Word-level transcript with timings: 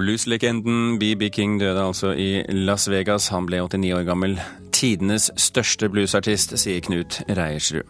Blueslegenden 0.00 0.96
BB 0.98 1.28
King 1.34 1.58
døde 1.60 1.82
altså 1.84 2.14
i 2.16 2.40
Las 2.48 2.88
Vegas. 2.88 3.28
Han 3.34 3.44
ble 3.48 3.60
89 3.60 3.92
år 3.98 4.06
gammel. 4.08 4.38
Tidenes 4.72 5.28
største 5.36 5.90
bluesartist, 5.92 6.54
sier 6.56 6.80
Knut 6.86 7.18
Reiersrud. 7.28 7.84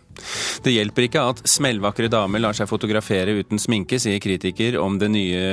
Det 0.65 0.73
hjelper 0.75 1.07
ikke 1.07 1.23
at 1.33 1.43
smellvakre 1.49 2.11
damer 2.11 2.43
lar 2.43 2.57
seg 2.57 2.67
fotografere 2.69 3.37
uten 3.39 3.63
sminke, 3.63 4.01
sier 4.03 4.19
kritiker 4.23 4.81
om 4.83 4.99
det, 4.99 5.13
nye, 5.15 5.45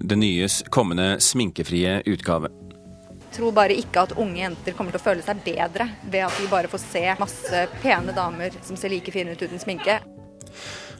det 0.00 0.18
nyes 0.18 0.62
kommende 0.72 1.18
sminkefrie 1.20 2.00
utgave. 2.08 2.48
Jeg 3.28 3.42
tror 3.42 3.52
bare 3.52 3.76
ikke 3.76 4.06
at 4.08 4.16
unge 4.16 4.40
jenter 4.40 4.74
kommer 4.74 4.94
til 4.94 5.02
å 5.02 5.04
føle 5.10 5.26
seg 5.26 5.44
bedre 5.44 5.90
ved 6.08 6.24
at 6.24 6.40
de 6.40 6.48
bare 6.48 6.72
får 6.72 6.86
se 6.86 7.04
masse 7.20 7.64
pene 7.82 8.16
damer 8.16 8.56
som 8.64 8.80
ser 8.80 8.96
like 8.96 9.12
fine 9.12 9.36
ut 9.36 9.44
uten 9.44 9.60
sminke. 9.60 10.00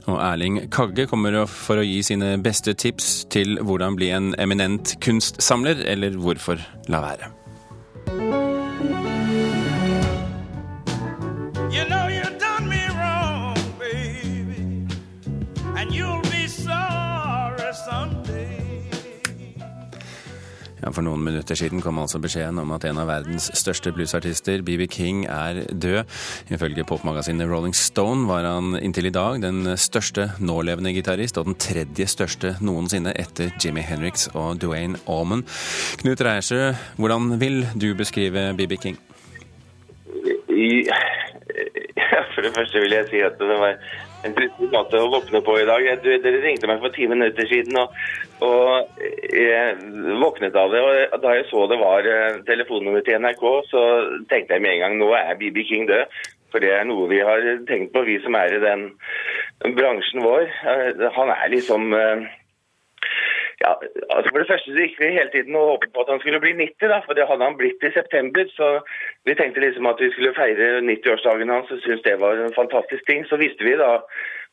Og 0.08 0.16
Erling 0.24 0.62
Kagge 0.72 1.04
kommer 1.06 1.36
for 1.52 1.80
å 1.80 1.84
gi 1.84 2.00
sine 2.06 2.32
beste 2.40 2.72
tips 2.72 3.26
til 3.32 3.58
hvordan 3.60 3.98
bli 3.98 4.08
en 4.14 4.32
eminent 4.40 4.94
kunstsamler, 5.04 5.84
eller 5.84 6.16
hvorfor 6.16 6.62
la 6.88 7.02
være. 7.04 7.34
You 11.70 11.84
know 11.84 12.08
For 20.94 21.04
noen 21.04 21.22
minutter 21.24 21.58
siden 21.58 21.82
kom 21.84 21.98
altså 22.00 22.20
beskjeden 22.22 22.60
om 22.62 22.72
at 22.76 22.86
en 22.88 23.00
av 23.02 23.08
verdens 23.10 23.48
største 23.58 23.92
bluesartister, 23.94 24.62
BB 24.66 24.86
King, 24.92 25.24
er 25.28 25.62
død. 25.68 26.08
Ifølge 26.54 26.86
popmagasinet 26.88 27.50
Rolling 27.50 27.76
Stone 27.76 28.28
var 28.28 28.46
han 28.48 28.76
inntil 28.80 29.10
i 29.10 29.14
dag 29.14 29.40
den 29.42 29.74
største 29.78 30.30
nålevende 30.40 30.92
gitarist, 30.96 31.38
og 31.38 31.50
den 31.50 31.58
tredje 31.60 32.08
største 32.10 32.56
noensinne 32.64 33.14
etter 33.18 33.52
Jimmy 33.62 33.84
Henriks 33.84 34.28
og 34.34 34.60
Duane 34.62 35.00
Allman. 35.08 35.44
Knut 36.02 36.24
Reiersø, 36.24 36.72
hvordan 36.96 37.38
vil 37.40 37.64
du 37.78 37.92
beskrive 37.98 38.50
BB 38.58 38.78
King? 38.82 38.98
I, 40.48 40.68
for 42.34 42.44
det 42.44 42.54
første 42.56 42.80
vil 42.82 42.96
jeg 42.96 43.10
si 43.10 43.24
at 43.24 43.38
det 43.38 43.58
var 43.60 43.76
en 44.26 44.34
trist 44.34 44.58
måte 44.72 45.00
å 45.00 45.10
våkne 45.12 45.42
på 45.46 45.58
i 45.60 45.66
dag. 45.68 45.84
Dere 46.02 46.40
ringte 46.42 46.70
meg 46.70 46.80
for 46.82 46.94
ti 46.94 47.06
minutter 47.10 47.46
siden, 47.50 47.76
og, 47.78 47.94
og, 48.44 49.04
jeg 49.34 49.76
våknet 50.22 50.58
av 50.58 50.74
det. 50.74 50.82
og 50.82 51.22
Da 51.22 51.36
jeg 51.36 51.46
så 51.50 51.66
det 51.70 51.78
var 51.80 52.08
eh, 52.08 52.40
telefonnummer 52.48 53.04
til 53.06 53.22
NRK, 53.22 53.46
så 53.70 53.84
tenkte 54.30 54.56
jeg 54.56 54.64
med 54.64 54.76
en 54.76 54.84
gang 54.84 54.98
nå 54.98 55.12
er 55.18 55.38
BB 55.38 55.62
King 55.70 55.88
død. 55.90 56.18
For 56.48 56.64
det 56.64 56.72
er 56.72 56.86
noe 56.88 57.10
vi 57.10 57.20
har 57.20 57.44
tenkt 57.68 57.92
på, 57.92 58.06
vi 58.08 58.16
som 58.24 58.36
er 58.38 58.54
i 58.56 58.62
den 58.62 58.86
bransjen 59.76 60.24
vår. 60.24 60.48
Eh, 60.72 61.06
han 61.14 61.32
er 61.34 61.54
liksom 61.54 61.92
eh, 61.96 62.28
ja, 63.64 63.72
altså 64.14 64.30
For 64.30 64.38
det 64.38 64.48
første 64.50 64.72
så 64.72 64.82
gikk 64.84 64.98
vi 65.02 65.14
hele 65.16 65.30
tiden 65.32 65.56
og 65.58 65.70
håpet 65.72 65.92
på 65.94 66.02
at 66.04 66.10
han 66.12 66.20
skulle 66.22 66.40
bli 66.42 66.52
90, 66.58 66.90
da, 66.92 66.98
for 67.06 67.18
det 67.18 67.26
hadde 67.28 67.46
han 67.48 67.58
blitt 67.58 67.82
i 67.82 67.94
september. 67.94 68.44
Så 68.58 68.68
vi 69.26 69.34
tenkte 69.38 69.64
liksom 69.64 69.88
at 69.90 70.02
vi 70.02 70.10
skulle 70.14 70.36
feire 70.38 70.82
90-årsdagen 70.90 71.54
hans 71.54 71.72
og 71.74 71.80
syntes 71.82 72.04
det 72.06 72.18
var 72.22 72.38
en 72.38 72.58
fantastisk 72.60 73.02
ting. 73.10 73.26
Så 73.26 73.40
visste 73.42 73.66
vi 73.66 73.74
da 73.80 73.96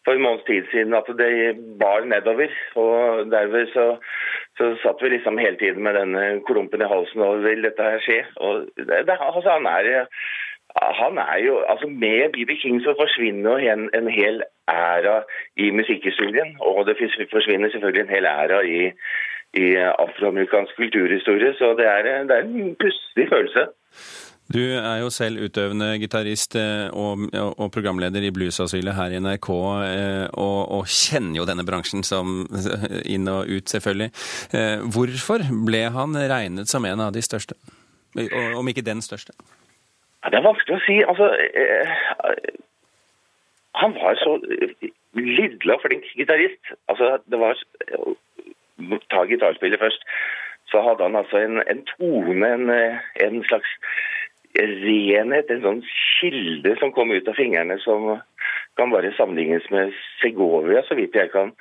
for 0.06 0.18
en 0.18 0.26
måneds 0.26 0.46
tid 0.50 0.66
siden 0.72 0.98
at 0.98 1.10
det 1.22 1.34
bar 1.82 2.06
nedover. 2.10 2.50
Og 2.82 3.30
derved 3.34 3.70
så, 3.74 3.86
så 4.58 4.72
satt 4.82 5.02
vi 5.02 5.14
liksom 5.14 5.42
hele 5.42 5.58
tiden 5.62 5.86
med 5.86 5.98
denne 6.00 6.26
klumpen 6.50 6.82
i 6.82 6.92
halsen 6.94 7.26
og 7.26 7.46
vil 7.46 7.66
dette 7.66 7.92
her 7.92 8.02
skje? 8.06 8.20
Og 8.36 8.66
det, 8.78 9.06
altså 9.10 9.50
han 9.50 9.70
er 9.70 10.08
han 10.82 11.18
er 11.18 11.38
jo, 11.48 11.54
altså 11.72 11.88
Med 11.88 12.30
BB 12.34 12.52
King 12.62 12.82
så 12.84 12.94
forsvinner 13.02 13.50
jo 13.52 13.72
en, 13.74 13.90
en 13.98 14.08
hel 14.20 14.44
æra 14.68 15.24
i 15.58 15.70
musikkhistorien. 15.72 16.58
Og 16.60 16.86
det 16.88 16.96
forsvinner 17.32 17.70
selvfølgelig 17.70 18.04
en 18.04 18.16
hel 18.16 18.26
æra 18.26 18.60
i, 18.62 18.82
i 19.64 19.66
afroamerikansk 20.04 20.76
kulturhistorie. 20.76 21.54
Så 21.60 21.76
det 21.80 21.88
er, 21.88 22.02
det 22.28 22.36
er 22.38 22.44
en 22.44 22.76
pussig 22.82 23.30
følelse. 23.34 23.64
Du 24.54 24.62
er 24.62 25.00
jo 25.02 25.10
selv 25.10 25.42
utøvende 25.42 25.96
gitarist 25.98 26.56
eh, 26.56 26.86
og, 26.94 27.24
og, 27.34 27.72
programleder 27.74 28.22
i 28.22 28.30
Bluesasylet 28.32 28.94
her 28.94 29.16
i 29.16 29.20
NRK, 29.20 29.50
eh, 29.50 30.26
og, 30.38 30.60
og, 30.78 30.84
kjenner 30.86 31.40
jo 31.40 31.48
denne 31.50 31.66
bransjen 31.66 32.06
som 32.06 32.44
inn 33.16 33.26
og 33.32 33.50
ut, 33.50 33.66
selvfølgelig. 33.74 34.12
Eh, 34.54 34.86
hvorfor 34.94 35.48
ble 35.66 35.88
han 35.98 36.14
regnet 36.30 36.70
som 36.70 36.86
en 36.86 37.08
av 37.08 37.16
de 37.16 37.26
største, 37.26 37.58
om 38.56 38.70
ikke 38.70 38.86
den 38.86 39.02
største? 39.02 39.34
Ja, 40.26 40.32
det 40.34 40.40
er 40.40 40.48
vanskelig 40.48 40.80
å 40.80 40.82
si. 40.82 40.96
Altså, 41.06 41.28
eh, 41.62 41.92
han 43.78 43.94
var 43.94 44.18
så 44.18 44.40
lidla 45.14 45.78
flink 45.84 46.08
gitarist. 46.18 46.74
Altså, 46.90 47.18
det 47.30 47.40
var 47.40 47.60
Ta 49.10 49.22
gitarspillet 49.30 49.80
først. 49.80 50.02
Så 50.68 50.82
hadde 50.82 51.04
han 51.04 51.16
altså 51.16 51.38
en, 51.38 51.62
en 51.70 51.84
tone, 51.94 52.48
en, 52.48 52.72
en, 53.24 53.44
slags 53.48 53.70
renhet, 54.58 55.52
en 55.52 55.62
sånn 55.62 55.84
kilde 55.86 56.74
som 56.82 56.92
kom 56.96 57.14
ut 57.14 57.30
av 57.30 57.38
fingrene 57.38 57.78
som 57.84 58.18
kan 58.76 58.92
bare 58.92 59.14
sammenlignes 59.16 59.70
med 59.72 59.94
Segovia, 60.20 60.82
så 60.88 60.98
vidt 60.98 61.16
jeg 61.16 61.32
kan 61.32 61.54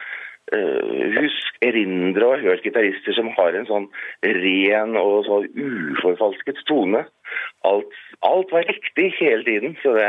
husk, 0.52 1.58
erindre 1.64 2.26
og 2.26 2.42
hørt 2.44 2.64
gitarister 2.66 3.16
som 3.16 3.30
har 3.36 3.56
en 3.56 3.68
sånn 3.68 3.86
ren 4.22 4.96
og 5.00 5.24
så 5.26 5.40
uforfalsket 5.48 6.60
tone. 6.68 7.04
Alt, 7.66 7.94
alt, 8.28 8.52
var 8.52 8.66
riktig 8.68 9.08
hele 9.18 9.42
tiden, 9.46 9.76
så 9.82 9.94
det, 9.96 10.08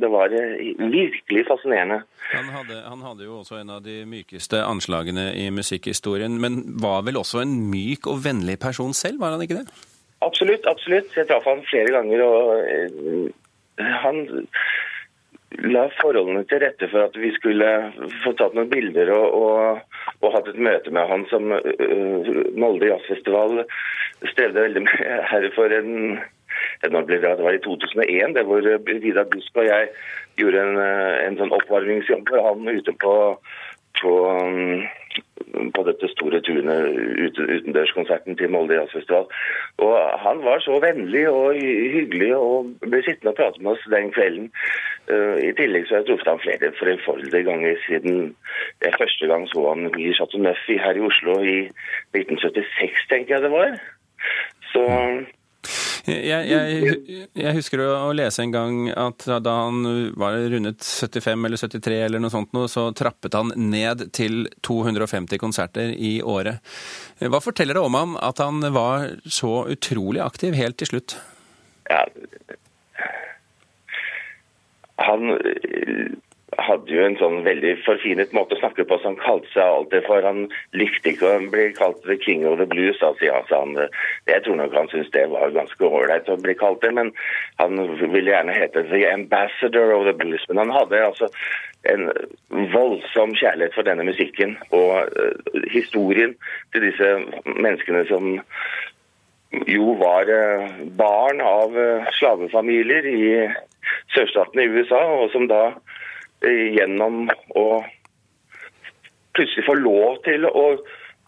det 0.00 0.10
var 0.10 0.32
virkelig 0.32 1.44
fascinerende. 1.46 2.00
Han 2.32 2.48
hadde, 2.54 2.80
han 2.88 3.04
hadde, 3.04 3.26
jo 3.28 3.42
også 3.42 3.60
en 3.60 3.74
av 3.76 3.84
de 3.84 4.00
mykeste 4.08 4.62
anslagene 4.64 5.28
i 5.36 5.50
musikkhistorien, 5.54 6.40
men 6.40 6.62
var 6.82 7.04
vel 7.06 7.20
også 7.20 7.44
en 7.44 7.54
myk 7.70 8.08
og 8.10 8.24
vennlig 8.24 8.58
person 8.62 8.96
selv, 8.96 9.20
var 9.20 9.36
han 9.36 9.44
ikke 9.44 9.60
det? 9.60 9.68
Absolutt, 10.24 10.64
absolutt. 10.66 11.12
Jeg 11.14 11.28
traff 11.28 11.44
han 11.46 11.62
flere 11.68 11.92
ganger, 11.92 12.24
og 12.24 12.64
uh, 12.64 13.28
han 13.76 14.24
la 15.64 15.86
forholdene 16.00 16.44
til 16.50 16.60
rette 16.62 16.88
for 16.92 17.06
at 17.06 17.16
vi 17.18 17.30
skulle 17.36 17.68
få 18.24 18.32
tatt 18.38 18.56
noen 18.56 18.70
bilder 18.70 19.12
og, 19.14 19.36
og, 19.40 19.98
og 20.20 20.34
hatt 20.34 20.50
et 20.52 20.60
møte 20.60 20.92
med 20.94 21.08
han 21.10 21.26
som 21.32 21.52
uh, 21.54 22.30
Molde 22.58 22.90
Jazzfestival 22.90 23.62
strevde 24.32 24.66
veldig 24.66 24.84
med 24.86 25.06
her 25.32 25.50
for 25.56 25.72
en 25.72 26.18
det 26.80 26.88
var 26.92 27.52
i 27.52 27.60
2001, 27.64 28.34
det 28.36 28.44
hvor 28.48 28.64
Vidar 29.02 29.26
Busk 29.32 29.58
og 29.60 29.66
jeg 29.66 29.88
gjorde 30.40 30.62
en, 30.62 30.78
en 31.26 31.38
sånn 31.40 31.52
oppvarmingsjobb 31.52 32.28
for 32.28 32.44
han 32.46 32.68
ute 32.68 32.94
på, 33.02 33.14
på 34.00 34.12
um, 34.24 34.84
på 35.74 35.84
dette 35.86 36.08
store 36.12 36.40
tunet 36.44 36.98
utendørskonserten 37.26 38.36
til 38.38 38.50
Molde 38.52 38.76
Jazzfestival. 38.78 39.26
Og 39.86 39.94
han 40.24 40.42
var 40.44 40.62
så 40.64 40.78
vennlig 40.82 41.24
og 41.30 41.56
hyggelig 41.56 42.32
og 42.36 42.72
ble 42.84 43.02
sittende 43.04 43.32
og 43.32 43.38
prate 43.40 43.62
med 43.62 43.72
oss 43.74 43.88
den 43.92 44.12
kvelden. 44.16 44.50
Uh, 45.10 45.36
I 45.48 45.52
tillegg 45.58 45.86
så 45.86 45.96
har 45.96 46.02
jeg 46.02 46.10
truffet 46.10 46.32
ham 46.32 46.42
flere 46.42 46.72
flerfoldige 46.80 47.44
ganger 47.46 47.78
siden 47.86 48.34
jeg 48.82 48.98
første 48.98 49.30
gang 49.30 49.46
så 49.52 49.68
han 49.70 49.90
i 50.00 50.12
Chateau 50.18 50.42
Neuf 50.42 50.64
her 50.66 50.98
i 50.98 51.06
Oslo 51.08 51.38
i 51.42 51.58
1976, 52.16 53.06
tenker 53.10 53.36
jeg 53.36 53.46
det 53.46 53.54
var. 53.54 53.76
Så 54.72 54.84
jeg, 56.06 56.46
jeg, 56.48 57.28
jeg, 57.34 57.54
husker 57.56 57.82
å 57.82 58.12
lese 58.14 58.44
en 58.44 58.52
gang 58.54 58.76
at 58.92 59.26
da 59.42 59.54
han 59.66 59.80
var 60.18 60.38
rundet 60.52 60.84
75 60.86 61.46
eller 61.48 61.62
73 61.62 61.98
eller 62.06 62.22
noe 62.22 62.32
sånt, 62.32 62.54
så 62.70 62.88
trappet 62.96 63.34
han 63.34 63.50
ned 63.58 64.08
til 64.16 64.46
250 64.66 65.42
konserter 65.42 65.90
i 65.92 66.18
året. 66.22 66.62
Hva 67.18 67.42
forteller 67.42 67.78
det 67.78 67.86
om 67.86 67.98
ham 67.98 68.14
at 68.22 68.42
han 68.42 68.62
var 68.74 69.16
så 69.24 69.64
utrolig 69.72 70.22
aktiv 70.24 70.56
helt 70.58 70.78
til 70.80 70.94
slutt? 70.94 71.18
Ja, 71.90 72.04
han 74.96 75.28
hadde 76.58 76.92
jo 76.92 77.04
en 77.04 77.16
sånn 77.20 77.42
veldig 77.46 77.72
forfinet 77.84 78.32
måte 78.36 78.56
å 78.56 78.60
snakke 78.60 78.86
på 78.88 78.98
som 79.02 79.18
kalte 79.20 79.48
seg 79.52 79.62
alltid 79.64 80.06
for. 80.06 80.24
Han 80.24 80.46
likte 80.76 81.12
ikke 81.12 81.28
å 81.28 81.44
bli 81.52 81.68
kalt 81.76 82.02
the 82.08 82.16
king 82.20 82.46
of 82.48 82.58
the 82.60 82.68
blues. 82.68 83.00
Altså, 83.04 83.28
ja, 83.28 83.42
han, 83.50 83.76
jeg 84.30 84.44
tror 84.44 84.58
nok 84.60 84.76
han 84.76 84.90
syntes 84.92 85.12
det 85.14 85.26
var 85.32 85.54
ganske 85.54 85.90
ålreit 85.90 86.30
å 86.32 86.38
bli 86.40 86.56
kalt 86.58 86.82
det, 86.84 86.92
men 86.96 87.12
han 87.60 87.80
ville 88.00 88.32
gjerne 88.32 88.56
hete 88.56 88.86
the 88.90 89.04
ambassador 89.10 89.94
of 89.96 90.06
the 90.08 90.16
blues. 90.16 90.44
Men 90.48 90.64
han 90.64 90.74
hadde 90.78 91.04
altså 91.10 91.30
en 91.86 92.08
voldsom 92.72 93.36
kjærlighet 93.38 93.76
for 93.76 93.86
denne 93.86 94.06
musikken 94.06 94.56
og 94.74 95.12
uh, 95.14 95.62
historien 95.70 96.34
til 96.74 96.88
disse 96.88 97.10
menneskene 97.46 98.02
som 98.10 98.32
jo 99.70 99.94
var 100.00 100.30
uh, 100.30 100.66
barn 100.98 101.42
av 101.44 101.76
uh, 101.78 102.08
slavefamilier 102.18 103.06
i 103.12 103.22
sørstatene 104.14 104.66
i 104.66 104.72
USA, 104.74 105.02
og 105.20 105.30
som 105.34 105.46
da 105.50 105.76
gjennom 106.46 107.26
å 107.56 107.66
plutselig 109.36 109.66
få 109.66 109.76
lov 109.78 110.20
til 110.26 110.46
å 110.48 110.66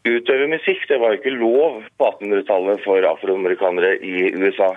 utøve 0.09 0.49
musikk. 0.51 0.87
Det 0.89 1.01
var 1.03 1.17
ikke 1.17 1.35
lov 1.37 1.83
på 1.99 2.11
1800-tallet 2.13 2.85
for 2.85 3.09
afroamerikanere 3.13 3.97
i 4.05 4.31
USA. 4.39 4.73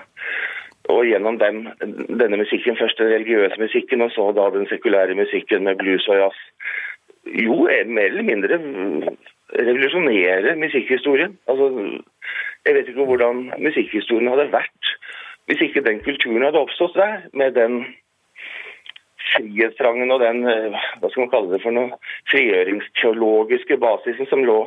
Og 0.92 1.04
gjennom 1.06 1.38
dem, 1.38 1.64
denne 1.80 2.40
musikken, 2.40 2.76
først 2.76 2.98
den 2.98 3.12
religiøse 3.12 3.60
musikken, 3.60 4.02
og 4.02 4.10
så 4.14 4.30
da 4.36 4.48
den 4.54 4.66
sekulære 4.70 5.14
musikken 5.18 5.68
med 5.68 5.78
blues 5.80 6.08
og 6.10 6.24
jazz, 6.24 6.40
jo 7.38 7.62
mer 7.86 8.08
eller 8.10 8.26
mindre 8.26 8.58
revolusjonere 9.52 10.56
musikkhistorien. 10.58 11.36
Altså, 11.46 11.70
jeg 12.66 12.74
vet 12.74 12.90
ikke 12.90 13.06
hvordan 13.06 13.46
musikkhistorien 13.62 14.32
hadde 14.32 14.50
vært 14.52 14.92
hvis 15.50 15.62
ikke 15.66 15.82
den 15.82 15.98
kulturen 16.06 16.44
hadde 16.46 16.60
oppstått 16.62 16.94
der, 16.94 17.24
med 17.34 17.56
den 17.58 17.80
frihetstrangen 19.32 20.12
og 20.14 20.22
den 20.22 20.42
eh, 20.48 20.76
hva 21.00 21.10
skal 21.10 21.24
man 21.24 21.32
kalle 21.32 21.54
det 21.54 21.62
for 21.64 21.76
noe, 21.76 21.98
frigjøringsteologiske 22.32 23.78
basisen 23.82 24.28
som 24.30 24.44
lå 24.46 24.58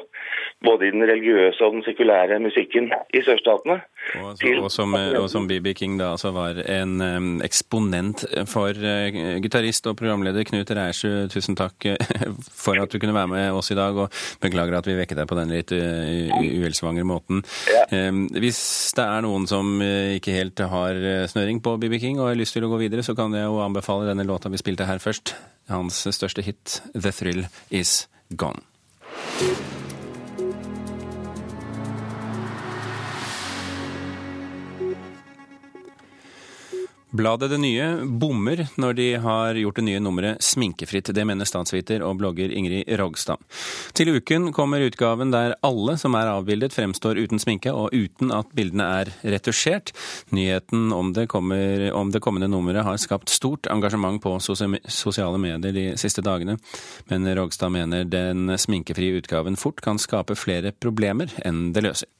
både 0.65 0.87
i 0.87 0.93
den 0.93 1.05
religiøse 1.05 1.63
og 1.65 1.77
den 1.77 1.83
sekulære 1.85 2.39
musikken 2.43 2.89
i 3.13 3.21
sørstatene. 3.25 3.79
Og, 4.21 4.35
så, 4.37 4.51
og 4.61 4.69
som, 4.73 4.95
som 5.31 5.47
BB 5.49 5.71
King 5.77 5.97
da 5.99 6.11
altså 6.13 6.31
var 6.35 6.59
en 6.61 6.99
um, 7.01 7.29
eksponent 7.45 8.25
for 8.49 8.77
uh, 8.77 9.17
gitarist 9.41 9.87
og 9.89 9.97
programleder 9.99 10.45
Knut 10.45 10.73
Reiersrud, 10.77 11.31
tusen 11.33 11.57
takk 11.57 11.87
for 12.65 12.81
at 12.81 12.91
du 12.91 12.99
kunne 13.01 13.15
være 13.15 13.31
med 13.31 13.57
oss 13.57 13.71
i 13.73 13.77
dag, 13.77 13.97
og 13.97 14.13
beklager 14.43 14.77
at 14.77 14.89
vi 14.89 14.97
vekket 14.99 15.21
deg 15.21 15.29
på 15.29 15.39
den 15.39 15.53
litt 15.55 15.73
uh, 15.73 17.05
måten. 17.05 17.41
Ja. 17.71 17.85
Um, 18.09 18.25
hvis 18.33 18.61
det 18.97 19.05
er 19.05 19.25
noen 19.25 19.47
som 19.49 19.77
ikke 19.81 20.35
helt 20.35 20.61
har 20.69 21.01
snøring 21.31 21.61
på 21.65 21.77
BB 21.81 21.99
King 22.01 22.19
og 22.21 22.29
har 22.31 22.39
lyst 22.39 22.57
til 22.57 22.65
å 22.65 22.71
gå 22.71 22.81
videre, 22.81 23.05
så 23.05 23.15
kan 23.17 23.33
jeg 23.35 23.47
jo 23.47 23.61
anbefale 23.63 24.09
denne 24.09 24.27
låta 24.27 24.51
vi 24.53 24.61
spilte 24.61 24.89
her 24.89 25.01
først. 25.03 25.35
Hans 25.69 26.05
største 26.13 26.45
hit, 26.45 26.81
'The 26.93 27.11
Thrill 27.11 27.47
Is 27.69 28.07
Gone'. 28.29 28.61
Bladet 37.15 37.49
Det 37.49 37.57
Nye 37.57 37.85
bommer 38.05 38.65
når 38.75 38.93
de 38.97 39.05
har 39.23 39.55
gjort 39.55 39.77
det 39.79 39.85
nye 39.87 39.99
nummeret 40.03 40.43
sminkefritt. 40.43 41.13
Det 41.15 41.23
mener 41.23 41.47
statsviter 41.47 42.03
og 42.03 42.17
blogger 42.19 42.51
Ingrid 42.51 42.89
Rogstad. 42.99 43.39
Til 43.95 44.11
uken 44.17 44.49
kommer 44.55 44.83
utgaven 44.83 45.31
der 45.31 45.55
alle 45.63 45.95
som 46.01 46.17
er 46.19 46.33
avbildet 46.33 46.75
fremstår 46.75 47.21
uten 47.21 47.39
sminke 47.39 47.71
og 47.71 47.95
uten 47.95 48.33
at 48.35 48.51
bildene 48.57 48.89
er 48.99 49.13
retusjert. 49.23 49.93
Nyheten 50.35 50.91
om 50.91 51.13
det, 51.15 51.29
kommer, 51.31 51.87
om 51.95 52.11
det 52.11 52.23
kommende 52.25 52.51
nummeret 52.51 52.83
har 52.83 52.99
skapt 52.99 53.31
stort 53.31 53.69
engasjement 53.71 54.19
på 54.23 54.35
sosiale 54.43 55.39
medier 55.39 55.71
de 55.75 55.87
siste 56.01 56.25
dagene, 56.25 56.57
men 57.07 57.31
Rogstad 57.39 57.71
mener 57.71 58.03
den 58.03 58.57
sminkefrie 58.59 59.21
utgaven 59.21 59.55
fort 59.55 59.79
kan 59.85 60.01
skape 60.01 60.35
flere 60.35 60.75
problemer 60.75 61.31
enn 61.47 61.69
det 61.71 61.87
løser. 61.87 62.11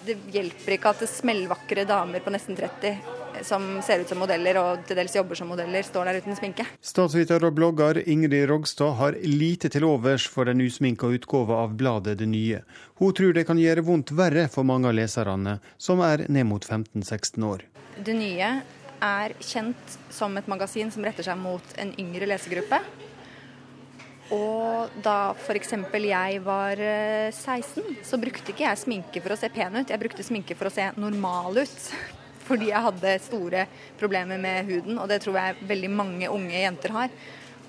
Det 0.00 0.16
hjelper 0.32 0.78
ikke 0.78 0.94
at 0.94 1.02
det 1.04 1.12
smellvakre 1.12 1.84
damer 1.84 2.24
på 2.24 2.32
nesten 2.32 2.56
30 2.56 3.19
som 3.42 3.82
ser 3.82 4.02
ut 4.02 4.08
som 4.08 4.20
modeller 4.22 4.58
og 4.60 4.84
til 4.88 4.98
dels 4.98 5.14
jobber 5.16 5.38
som 5.38 5.50
modeller, 5.52 5.84
står 5.86 6.10
der 6.10 6.20
uten 6.22 6.36
sminke. 6.38 6.66
Statsviter 6.84 7.44
og 7.46 7.54
blogger 7.56 8.00
Ingrid 8.04 8.48
Rogstad 8.50 8.96
har 9.00 9.18
lite 9.24 9.70
til 9.72 9.86
overs 9.88 10.26
for 10.30 10.48
den 10.50 10.62
usminka 10.64 11.10
utgåva 11.10 11.62
av 11.64 11.76
bladet 11.78 12.18
Det 12.20 12.28
Nye. 12.28 12.62
Hun 13.00 13.14
tror 13.16 13.34
det 13.36 13.46
kan 13.48 13.60
gjøre 13.60 13.84
vondt 13.86 14.12
verre 14.16 14.48
for 14.52 14.66
mange 14.68 14.90
av 14.90 14.96
leserne, 14.98 15.58
som 15.78 16.02
er 16.04 16.26
ned 16.28 16.48
mot 16.50 16.64
15-16 16.66 17.46
år. 17.46 17.64
Det 18.00 18.16
Nye 18.16 18.52
er 19.00 19.36
kjent 19.40 19.98
som 20.12 20.36
et 20.36 20.48
magasin 20.50 20.92
som 20.92 21.04
retter 21.04 21.26
seg 21.26 21.38
mot 21.40 21.76
en 21.80 21.94
yngre 22.00 22.28
lesegruppe. 22.28 22.80
Og 24.30 25.00
da 25.02 25.32
f.eks. 25.34 25.72
jeg 25.74 26.42
var 26.44 26.78
16, 27.34 27.82
eh, 27.82 28.00
så 28.06 28.18
brukte 28.20 28.52
ikke 28.52 28.68
jeg 28.68 28.78
sminke 28.84 29.22
for 29.24 29.34
å 29.34 29.40
se 29.40 29.50
pen 29.50 29.80
ut, 29.80 29.90
jeg 29.90 30.02
brukte 30.02 30.26
sminke 30.26 30.54
for 30.54 30.70
å 30.70 30.74
se 30.74 30.86
normal 31.00 31.64
ut 31.64 31.90
fordi 32.50 32.70
jeg 32.72 32.86
hadde 32.86 33.18
store 33.24 33.66
problemer 34.00 34.40
med 34.42 34.70
huden, 34.70 34.98
og 34.98 35.10
det 35.10 35.20
tror 35.24 35.38
jeg 35.40 35.68
veldig 35.70 35.90
mange 35.94 36.30
unge 36.30 36.56
jenter 36.56 36.96
har. 36.96 37.12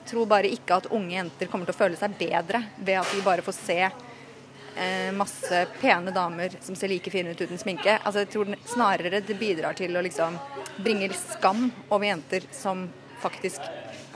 Jeg 0.02 0.10
tror 0.12 0.30
bare 0.30 0.50
ikke 0.50 0.80
at 0.82 0.90
unge 0.92 1.14
jenter 1.14 1.50
kommer 1.52 1.70
til 1.70 1.76
å 1.76 1.82
føle 1.84 2.00
seg 2.00 2.18
bedre 2.20 2.64
ved 2.80 2.98
at 3.04 3.14
de 3.14 3.22
bare 3.26 3.46
får 3.46 3.58
se 3.60 3.78
eh, 3.86 5.12
masse 5.14 5.62
pene 5.78 6.14
damer 6.16 6.58
som 6.60 6.76
ser 6.76 6.92
like 6.92 7.14
fine 7.14 7.36
ut 7.36 7.46
uten 7.46 7.62
sminke. 7.62 8.00
Altså, 8.02 8.24
jeg 8.24 8.32
tror 8.34 8.52
snarere 8.74 9.22
det 9.22 9.38
bidrar 9.40 9.78
til 9.78 9.96
å 9.96 10.04
liksom 10.04 10.40
bringe 10.82 11.12
skam 11.18 11.70
over 11.90 12.10
jenter 12.10 12.50
som 12.56 12.88
faktisk 13.22 13.62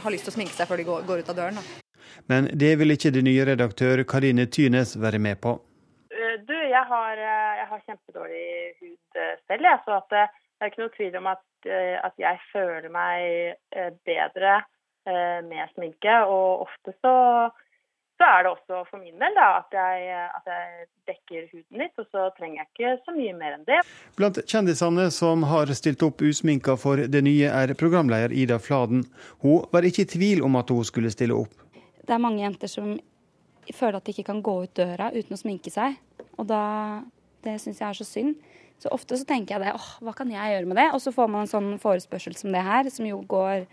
har 0.01 0.13
lyst 0.13 0.25
til 0.27 0.33
å 0.33 0.37
sminke 0.39 0.57
seg 0.57 0.69
før 0.69 0.81
de 0.81 0.87
går, 0.89 1.05
går 1.05 1.21
ut 1.21 1.33
av 1.33 1.37
døren. 1.37 1.61
Da. 1.61 1.85
Men 2.31 2.49
det 2.53 2.73
vil 2.79 2.95
ikke 2.95 3.13
den 3.13 3.27
nye 3.29 3.45
redaktør 3.45 4.01
Karine 4.09 4.47
Tynes 4.49 4.95
være 4.97 5.21
med 5.21 5.41
på. 5.43 5.57
Eh, 6.13 6.35
du, 6.47 6.55
jeg 6.55 6.85
har, 6.89 7.17
eh, 7.17 7.53
jeg 7.59 7.67
har 7.71 7.83
kjempedårlig 7.85 8.47
hud 8.81 9.21
eh, 9.21 9.35
selv, 9.45 9.69
jeg. 9.69 9.81
Så 9.85 9.99
at 9.99 10.17
det 10.55 10.63
er 10.63 10.71
ikke 10.71 10.83
noe 10.85 10.95
tvil 10.95 11.19
om 11.19 11.27
at, 11.33 11.45
eh, 11.67 11.97
at 11.99 12.15
jeg 12.21 12.39
føler 12.53 12.87
meg 12.93 13.55
eh, 13.75 13.91
bedre 14.07 14.53
eh, 15.03 15.39
med 15.43 15.71
sminke. 15.75 16.15
Og 16.31 16.63
ofte 16.63 16.93
så, 17.03 17.15
så 18.15 18.29
er 18.29 18.45
det 18.45 18.53
også 18.53 18.83
for 18.87 19.01
min 19.03 19.19
del 19.19 19.35
da, 19.35 19.49
at 19.59 19.75
jeg, 19.75 20.21
at 20.39 20.47
jeg, 20.53 20.87
dekker 21.05 21.49
huden 21.51 21.81
litt, 21.83 21.91
og 22.01 22.07
så 22.09 22.29
trenger 22.33 22.63
jeg 22.63 22.69
ikke 22.71 22.93
så 23.05 23.13
mye 23.13 23.33
mer 23.37 23.57
enn 23.57 23.67
det. 23.67 23.81
Blant 24.17 24.39
kjendisene 24.49 25.09
som 25.13 25.43
har 25.45 25.69
stilt 25.77 26.01
opp 26.07 26.23
usminka 26.25 26.73
for 26.81 27.03
det 27.03 27.21
nye, 27.27 27.51
er 27.51 27.75
programleder 27.77 28.33
Ida 28.33 28.57
Fladen. 28.57 29.03
Hun 29.43 29.67
var 29.75 29.85
ikke 29.85 30.07
i 30.07 30.09
tvil 30.15 30.41
om 30.47 30.57
at 30.57 30.71
hun 30.73 30.87
skulle 30.87 31.11
stille 31.13 31.37
opp. 31.37 31.53
Det 32.05 32.15
er 32.15 32.23
mange 32.23 32.41
jenter 32.41 32.71
som 32.71 32.95
føler 33.73 33.99
at 33.99 34.07
de 34.07 34.15
ikke 34.15 34.31
kan 34.31 34.41
gå 34.45 34.55
ut 34.63 34.73
døra 34.77 35.11
uten 35.13 35.35
å 35.35 35.41
sminke 35.41 35.73
seg. 35.73 35.99
Og 36.39 36.47
da, 36.49 36.63
det 37.45 37.59
syns 37.61 37.83
jeg 37.83 37.89
er 37.91 37.99
så 37.99 38.07
synd. 38.07 38.39
Så 38.81 38.91
ofte 38.93 39.17
så 39.17 39.25
tenker 39.27 39.55
jeg 39.55 39.65
det, 39.65 39.73
åh, 39.77 39.91
hva 40.03 40.13
kan 40.17 40.31
jeg 40.31 40.55
gjøre 40.55 40.69
med 40.69 40.79
det? 40.81 40.89
Og 40.93 41.01
så 41.03 41.13
får 41.15 41.29
man 41.31 41.45
en 41.45 41.51
sånn 41.51 41.69
forespørsel 41.81 42.35
som 42.37 42.51
det 42.53 42.63
her, 42.65 42.89
som 42.93 43.07
jo 43.07 43.21
går 43.29 43.65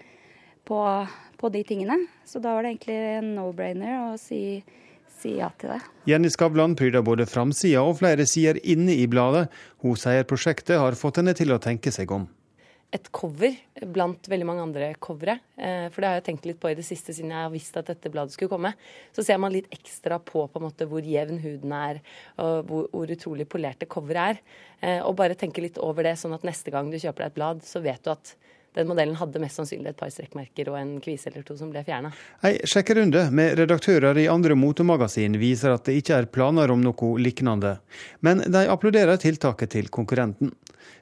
på, 0.68 0.78
på 1.40 1.50
de 1.52 1.64
tingene. 1.66 1.98
Så 2.28 2.42
da 2.42 2.54
var 2.54 2.64
det 2.64 2.76
egentlig 2.76 2.98
en 3.18 3.32
no-brainer 3.36 3.96
å 3.98 4.12
si, 4.20 4.60
si 5.20 5.36
ja 5.40 5.50
til 5.58 5.74
det. 5.74 5.80
Jenny 6.10 6.30
Skavlan 6.32 6.76
pryder 6.78 7.04
både 7.06 7.26
framsida 7.28 7.82
og 7.82 7.98
flere 8.00 8.28
sider 8.30 8.62
inne 8.62 8.94
i 8.94 9.08
bladet. 9.10 9.48
Hun 9.82 9.98
sier 9.98 10.28
prosjektet 10.28 10.80
har 10.80 10.98
fått 10.98 11.20
henne 11.20 11.34
til 11.38 11.54
å 11.54 11.60
tenke 11.62 11.92
seg 11.94 12.14
om 12.14 12.30
et 12.92 13.08
cover 13.14 13.54
blant 13.88 14.28
veldig 14.28 14.46
mange 14.46 14.64
andre 14.66 14.90
covere. 15.00 15.38
Eh, 15.56 15.86
for 15.92 16.02
det 16.02 16.10
har 16.10 16.18
jeg 16.18 16.26
tenkt 16.26 16.48
litt 16.48 16.60
på 16.60 16.68
i 16.68 16.76
det 16.76 16.84
siste, 16.84 17.14
siden 17.16 17.32
jeg 17.32 17.46
har 17.46 17.52
visst 17.52 17.78
at 17.80 17.88
dette 17.88 18.12
bladet 18.12 18.34
skulle 18.34 18.52
komme. 18.52 18.74
Så 19.16 19.24
ser 19.24 19.40
man 19.40 19.54
litt 19.54 19.70
ekstra 19.72 20.18
på, 20.20 20.44
på 20.44 20.60
en 20.60 20.66
måte, 20.66 20.88
hvor 20.90 21.04
jevn 21.06 21.40
huden 21.40 21.72
er, 21.76 22.02
og 22.36 22.68
hvor, 22.68 22.90
hvor 22.92 23.14
utrolig 23.16 23.48
polerte 23.48 23.88
coveret 23.88 24.36
er. 24.36 24.42
Eh, 24.82 25.00
og 25.00 25.16
bare 25.20 25.38
tenke 25.40 25.64
litt 25.64 25.80
over 25.80 26.04
det, 26.04 26.18
sånn 26.20 26.36
at 26.36 26.44
neste 26.46 26.74
gang 26.74 26.92
du 26.92 26.98
kjøper 27.00 27.24
deg 27.24 27.32
et 27.32 27.38
blad, 27.40 27.64
så 27.64 27.80
vet 27.84 28.04
du 28.04 28.12
at 28.12 28.34
den 28.72 28.88
modellen 28.88 29.16
hadde 29.20 29.40
mest 29.42 29.58
sannsynlig 29.60 29.92
et 29.92 29.98
par 29.98 30.10
strekkmerker 30.12 30.70
og 30.72 30.78
en 30.78 30.92
kvise 31.04 31.28
eller 31.28 31.44
to 31.44 31.56
som 31.58 31.72
ble 31.72 31.82
fjerna. 31.84 32.12
Ei 32.46 32.54
sjekkerunde 32.68 33.26
med 33.34 33.58
redaktører 33.60 34.16
i 34.22 34.28
andre 34.32 34.56
motemagasin 34.56 35.36
viser 35.40 35.74
at 35.74 35.84
det 35.88 35.98
ikke 36.00 36.22
er 36.22 36.30
planer 36.32 36.72
om 36.72 36.80
noe 36.80 37.10
lignende. 37.20 37.76
Men 38.24 38.40
de 38.46 38.64
applauderer 38.72 39.20
tiltaket 39.20 39.74
til 39.76 39.92
konkurrenten. 39.92 40.54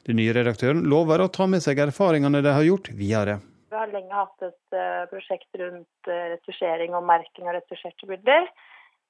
Den 0.09 0.19
nye 0.19 0.35
redaktøren 0.35 0.83
lover 0.91 1.23
å 1.23 1.31
ta 1.31 1.47
med 1.51 1.63
seg 1.63 1.79
erfaringene 1.85 2.43
de 2.43 2.57
har 2.57 2.67
gjort, 2.67 2.91
videre. 2.99 3.39
Vi 3.71 3.79
har 3.79 3.93
lenge 3.95 4.17
hatt 4.19 4.43
et 4.43 4.75
uh, 4.75 5.07
prosjekt 5.13 5.61
rundt 5.61 6.11
uh, 6.11 6.27
retusjering 6.35 6.97
og 6.99 7.07
merking 7.07 7.47
av 7.47 7.55
retusjerte 7.61 8.09
bilder. 8.11 8.49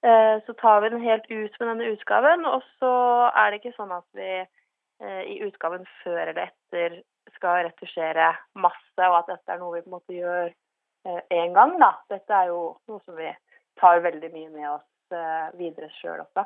Uh, 0.05 0.37
så 0.45 0.53
tar 0.61 0.83
vi 0.85 0.93
den 0.93 1.05
helt 1.07 1.25
ut 1.31 1.57
med 1.57 1.65
denne 1.65 1.93
utgaven, 1.95 2.45
og 2.45 2.67
så 2.77 2.93
er 3.33 3.49
det 3.49 3.63
ikke 3.63 3.79
sånn 3.79 3.95
at 3.97 4.09
vi 4.17 4.33
i 5.01 5.39
utgaven 5.47 5.87
før 6.03 6.19
eller 6.29 6.43
etter 6.43 6.99
skal 7.41 7.65
retusjere 7.67 8.31
masse, 8.61 9.07
og 9.09 9.23
at 9.23 9.33
dette 9.33 9.55
er 9.57 9.63
noe 9.63 9.79
vi 9.79 9.83
på 9.87 9.91
en 9.91 9.97
måte 9.97 10.17
gjør 10.19 10.53
én 11.33 11.57
gang. 11.57 11.75
Da. 11.81 11.95
Dette 12.13 12.37
er 12.37 12.53
jo 12.53 12.61
noe 12.91 13.01
som 13.07 13.17
vi 13.17 13.33
tar 13.81 14.05
veldig 14.05 14.31
mye 14.35 14.53
med 14.53 14.69
oss 14.77 14.87
videre 15.59 15.89
sjøl 15.97 16.21
også. 16.23 16.45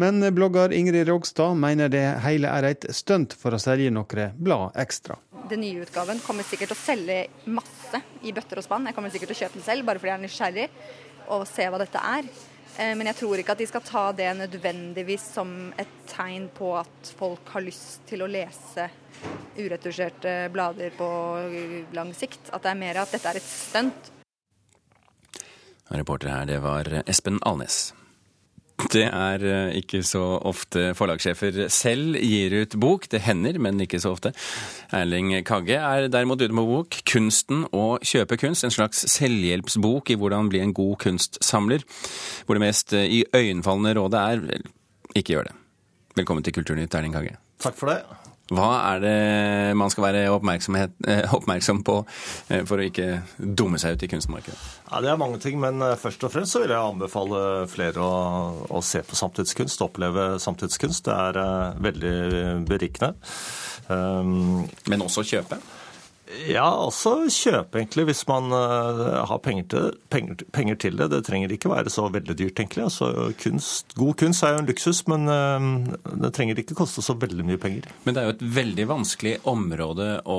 Men 0.00 0.24
blogger 0.34 0.72
Ingrid 0.74 1.06
Rogstad 1.06 1.54
mener 1.60 1.90
det 1.92 2.02
hele 2.24 2.50
er 2.50 2.66
et 2.70 2.86
stunt 2.96 3.36
for 3.36 3.54
å 3.54 3.60
selge 3.60 3.92
noen 3.92 4.32
blad 4.40 4.78
ekstra. 4.80 5.18
Den 5.50 5.62
nye 5.62 5.84
utgaven 5.84 6.22
kommer 6.24 6.46
sikkert 6.46 6.72
til 6.72 6.78
å 6.78 6.80
selge 6.80 7.18
masse 7.52 8.00
i 8.26 8.32
bøtter 8.34 8.58
og 8.58 8.66
spann. 8.66 8.88
Jeg 8.88 8.96
kommer 8.96 9.12
sikkert 9.12 9.30
til 9.34 9.38
å 9.38 9.42
kjøpe 9.44 9.58
den 9.60 9.66
selv, 9.66 9.86
bare 9.86 10.02
fordi 10.02 10.10
jeg 10.10 10.18
er 10.18 10.24
nysgjerrig 10.24 10.68
og 11.30 11.46
se 11.46 11.68
hva 11.70 11.78
dette 11.82 12.02
er. 12.16 12.32
Eh, 12.80 12.94
men 12.96 13.10
jeg 13.10 13.18
tror 13.20 13.40
ikke 13.40 13.52
at 13.52 13.60
de 13.60 13.68
skal 13.68 13.84
ta 13.84 14.04
det 14.16 14.30
nødvendigvis 14.38 15.26
som 15.34 15.52
et 15.80 15.98
tegn 16.08 16.48
på 16.56 16.72
at 16.80 17.12
folk 17.18 17.52
har 17.52 17.64
lyst 17.66 18.06
til 18.08 18.24
å 18.24 18.30
lese 18.30 18.88
uretusjerte 19.58 20.48
blader 20.54 20.94
på 20.96 21.10
lang 21.96 22.14
sikt. 22.16 22.48
At 22.54 22.64
det 22.64 22.72
er 22.72 22.80
mer 22.80 23.02
at 23.02 23.12
dette 23.12 23.34
er 23.34 23.40
et 23.40 23.50
stunt. 23.50 24.12
Reporter 25.90 26.30
her, 26.30 26.46
det 26.46 26.60
var 26.62 26.88
Espen 27.04 27.40
Alnes. 27.44 27.90
Det 28.88 29.04
er 29.06 29.44
eh, 29.44 29.76
ikke 29.80 30.00
så 30.06 30.22
ofte 30.48 30.90
forlagssjefer 30.98 31.66
selv 31.72 32.16
gir 32.16 32.54
ut 32.62 32.76
bok. 32.80 33.06
Det 33.12 33.22
hender, 33.26 33.58
men 33.62 33.80
ikke 33.84 34.00
så 34.02 34.14
ofte. 34.14 34.32
Erling 34.96 35.34
Kagge 35.46 35.76
er 35.76 36.08
derimot 36.12 36.40
ute 36.40 36.56
med 36.56 36.68
bok 36.70 37.00
'Kunsten 37.04 37.66
å 37.76 37.98
kjøpe 38.00 38.38
kunst', 38.40 38.64
en 38.64 38.74
slags 38.74 39.04
selvhjelpsbok 39.12 40.10
i 40.10 40.18
hvordan 40.18 40.50
bli 40.50 40.64
en 40.64 40.74
god 40.74 40.96
kunstsamler. 41.04 41.84
Hvor 42.46 42.56
det 42.56 42.64
mest 42.64 42.96
i 42.96 43.24
iøynefallende 43.24 43.96
rådet 44.00 44.20
er 44.20 44.62
ikke 45.14 45.36
gjør 45.36 45.50
det. 45.50 45.54
Velkommen 46.16 46.44
til 46.44 46.54
Kulturnytt, 46.54 46.94
Erling 46.94 47.14
Kagge. 47.14 47.36
Takk 47.60 47.76
for 47.76 47.92
det. 47.92 48.29
Hva 48.50 48.70
er 48.94 49.02
det 49.04 49.16
man 49.78 49.92
skal 49.92 50.08
være 50.08 50.24
eh, 50.26 51.34
oppmerksom 51.36 51.82
på 51.86 51.96
eh, 52.50 52.64
for 52.66 52.80
å 52.80 52.86
ikke 52.86 53.22
dumme 53.38 53.78
seg 53.78 53.94
ut 53.94 54.06
i 54.06 54.10
kunstmarkedet? 54.10 54.58
Ja, 54.90 55.00
Det 55.04 55.12
er 55.12 55.20
mange 55.20 55.38
ting, 55.42 55.60
men 55.62 55.78
eh, 55.86 55.98
først 56.00 56.26
og 56.26 56.34
fremst 56.34 56.56
så 56.56 56.64
vil 56.64 56.74
jeg 56.74 56.82
anbefale 56.82 57.42
flere 57.70 58.02
å, 58.02 58.14
å 58.66 58.82
se 58.82 59.04
på 59.06 59.18
samtidskunst, 59.18 59.84
oppleve 59.86 60.32
samtidskunst. 60.42 61.06
Det 61.06 61.14
er 61.14 61.78
veldig 61.80 62.16
berikende. 62.66 63.14
Um, 63.90 64.66
men 64.90 65.02
også 65.02 65.24
kjøpe? 65.26 65.58
Ja, 66.50 66.66
altså 66.84 67.26
kjøpe, 67.30 67.80
egentlig, 67.80 68.04
hvis 68.10 68.22
man 68.28 68.52
uh, 68.54 69.22
har 69.26 69.40
penger 69.42 69.66
til, 69.72 69.96
penger, 70.12 70.44
penger 70.54 70.78
til, 70.80 70.96
det. 71.00 71.08
Det 71.12 71.20
trenger 71.26 71.52
ikke 71.54 71.72
være 71.72 71.90
så 71.92 72.06
veldig 72.12 72.36
dyrt, 72.38 72.60
egentlig. 72.62 72.84
Altså, 72.86 73.08
kunst, 73.40 73.94
god 73.98 74.14
kunst 74.20 74.46
er 74.46 74.54
jo 74.54 74.60
en 74.62 74.68
luksus, 74.68 75.02
men 75.10 75.26
uh, 75.26 76.14
det 76.22 76.32
trenger 76.36 76.62
ikke 76.62 76.76
koste 76.78 77.02
så 77.04 77.16
veldig 77.18 77.46
mye 77.48 77.60
penger. 77.60 77.90
Men 78.06 78.16
det 78.16 78.22
er 78.22 78.28
jo 78.28 78.36
et 78.36 78.46
veldig 78.60 78.86
vanskelig 78.92 79.34
område 79.50 80.08
å, 80.22 80.38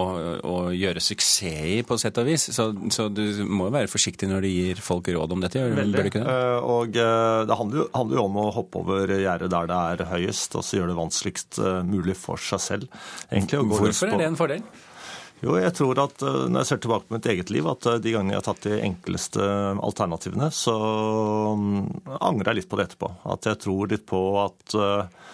å, 0.00 0.02
å 0.48 0.56
gjøre 0.74 1.04
suksess 1.04 1.26
i, 1.48 1.76
på 1.86 1.98
sett 2.00 2.18
og 2.20 2.28
vis. 2.28 2.48
Så, 2.54 2.70
så, 2.94 3.08
du 3.12 3.44
må 3.44 3.68
jo 3.68 3.76
være 3.76 3.92
forsiktig 3.92 4.30
når 4.30 4.46
du 4.46 4.50
gir 4.50 4.82
folk 4.82 5.12
råd 5.12 5.36
om 5.36 5.44
dette. 5.44 5.62
Veldig. 5.78 6.08
Det? 6.16 6.24
Uh, 6.24 6.58
og 6.78 6.96
det 6.96 7.60
handler 7.60 7.84
jo, 7.84 7.88
handler 7.94 8.22
jo, 8.22 8.26
om 8.30 8.42
å 8.42 8.48
hoppe 8.58 8.82
over 8.82 9.12
gjerdet 9.18 9.52
der 9.52 9.68
det 9.68 9.78
er 9.92 10.06
høyest, 10.14 10.56
og 10.56 10.64
så 10.64 10.80
gjøre 10.80 10.94
det 10.94 11.00
vanskeligst 11.02 11.62
mulig 11.88 12.16
for 12.18 12.40
seg 12.40 12.64
selv. 12.64 13.00
Egentlig, 13.28 13.64
Hvorfor 13.68 14.08
er 14.08 14.22
det 14.22 14.30
en 14.32 14.38
fordel? 14.38 14.64
Jo, 15.38 15.54
jeg 15.60 15.70
tror 15.78 16.00
at 16.02 16.22
eh, 16.26 16.44
når 16.50 16.64
jeg 16.64 16.70
ser 16.72 16.80
tilbake 16.82 17.06
på 17.06 17.14
mitt 17.14 17.28
eget 17.30 17.52
liv, 17.54 17.66
at 17.70 17.86
eh, 17.86 18.00
de 18.02 18.14
gangene 18.14 18.34
jeg 18.34 18.40
har 18.40 18.46
tatt 18.48 18.66
de 18.66 18.78
enkleste 18.82 19.48
alternativene, 19.86 20.50
så 20.54 20.74
mm, 21.58 21.82
angrer 22.18 22.52
jeg 22.52 22.62
litt 22.62 22.70
på 22.70 22.78
det 22.78 22.88
etterpå. 22.88 23.12
At 23.34 23.46
jeg 23.46 23.60
tror 23.62 23.92
litt 23.92 24.06
på 24.08 24.22
at 24.42 24.74
eh, 24.74 25.28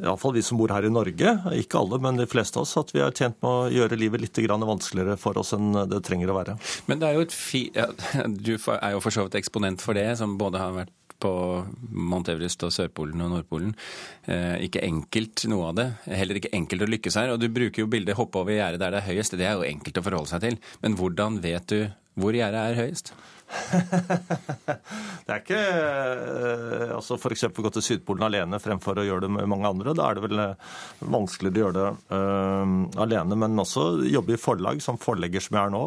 iallfall 0.00 0.36
vi 0.36 0.44
som 0.46 0.60
bor 0.60 0.70
her 0.72 0.86
i 0.86 0.92
Norge, 0.92 1.34
ikke 1.58 1.80
alle, 1.82 1.98
men 2.02 2.20
de 2.22 2.28
fleste 2.30 2.60
av 2.60 2.68
oss, 2.68 2.76
at 2.78 2.94
vi 2.94 3.02
er 3.02 3.16
tjent 3.16 3.40
med 3.42 3.50
å 3.50 3.66
gjøre 3.80 3.98
livet 3.98 4.22
litt 4.22 4.40
vanskeligere 4.46 5.18
for 5.20 5.42
oss 5.42 5.52
enn 5.58 5.74
det 5.90 6.00
trenger 6.06 6.30
å 6.30 6.38
være. 6.38 6.56
Men 6.86 7.02
det 7.02 7.10
er 7.10 7.18
jo 7.18 7.26
et 7.26 7.34
fi... 7.34 7.66
Du 8.50 8.54
er 8.54 8.94
jo 8.94 9.02
for 9.02 9.14
så 9.14 9.26
vidt 9.26 9.40
eksponent 9.42 9.82
for 9.82 9.98
det, 9.98 10.06
som 10.22 10.38
både 10.40 10.62
har 10.62 10.76
vært 10.76 10.94
på 11.20 11.32
Mount 11.90 12.30
Everest 12.32 12.64
og 12.66 12.74
Sørpolen 12.74 13.22
og 13.24 13.32
Nordpolen. 13.34 13.74
Eh, 14.26 14.66
ikke 14.66 14.84
enkelt, 14.86 15.46
noe 15.52 15.70
av 15.70 15.78
det. 15.78 15.88
Heller 16.08 16.40
ikke 16.40 16.54
enkelt 16.56 16.86
å 16.86 16.90
lykkes 16.90 17.18
her. 17.20 17.34
Og 17.34 17.40
du 17.42 17.48
bruker 17.48 17.84
jo 17.84 17.90
bildet 17.90 18.16
'hoppe 18.18 18.42
over 18.42 18.56
gjerdet 18.56 18.80
der 18.80 18.96
det 18.96 19.02
er 19.02 19.10
høyest'. 19.10 19.36
Det 19.36 19.46
er 19.46 19.58
jo 19.58 19.68
enkelt 19.68 19.98
å 19.98 20.06
forholde 20.06 20.32
seg 20.32 20.40
til. 20.46 20.58
Men 20.82 20.96
hvordan 20.96 21.40
vet 21.40 21.66
du 21.66 21.80
hvor 22.18 22.34
gjerdet 22.34 22.60
er 22.60 22.80
høyest? 22.80 23.12
det 25.26 25.32
er 25.32 25.40
ikke 25.40 25.58
eh, 25.58 26.92
altså 26.94 27.16
F.eks. 27.18 27.48
gå 27.54 27.72
til 27.74 27.84
Sydpolen 27.84 28.26
alene 28.28 28.60
fremfor 28.62 29.00
å 29.00 29.06
gjøre 29.06 29.26
det 29.26 29.32
med 29.38 29.48
mange 29.50 29.70
andre. 29.70 29.94
Da 29.96 30.08
er 30.08 30.18
det 30.18 30.26
vel 30.28 30.42
eh, 30.44 30.76
vanskeligere 31.00 31.56
å 31.56 31.64
gjøre 31.64 31.78
det 31.78 31.88
uh, 32.14 33.02
alene. 33.06 33.38
Men 33.42 33.62
også 33.62 34.06
jobbe 34.10 34.36
i 34.36 34.40
forlag, 34.40 34.82
som 34.84 35.00
forlegger 35.00 35.42
som 35.44 35.58
jeg 35.58 35.64
er 35.64 35.74
nå. 35.74 35.84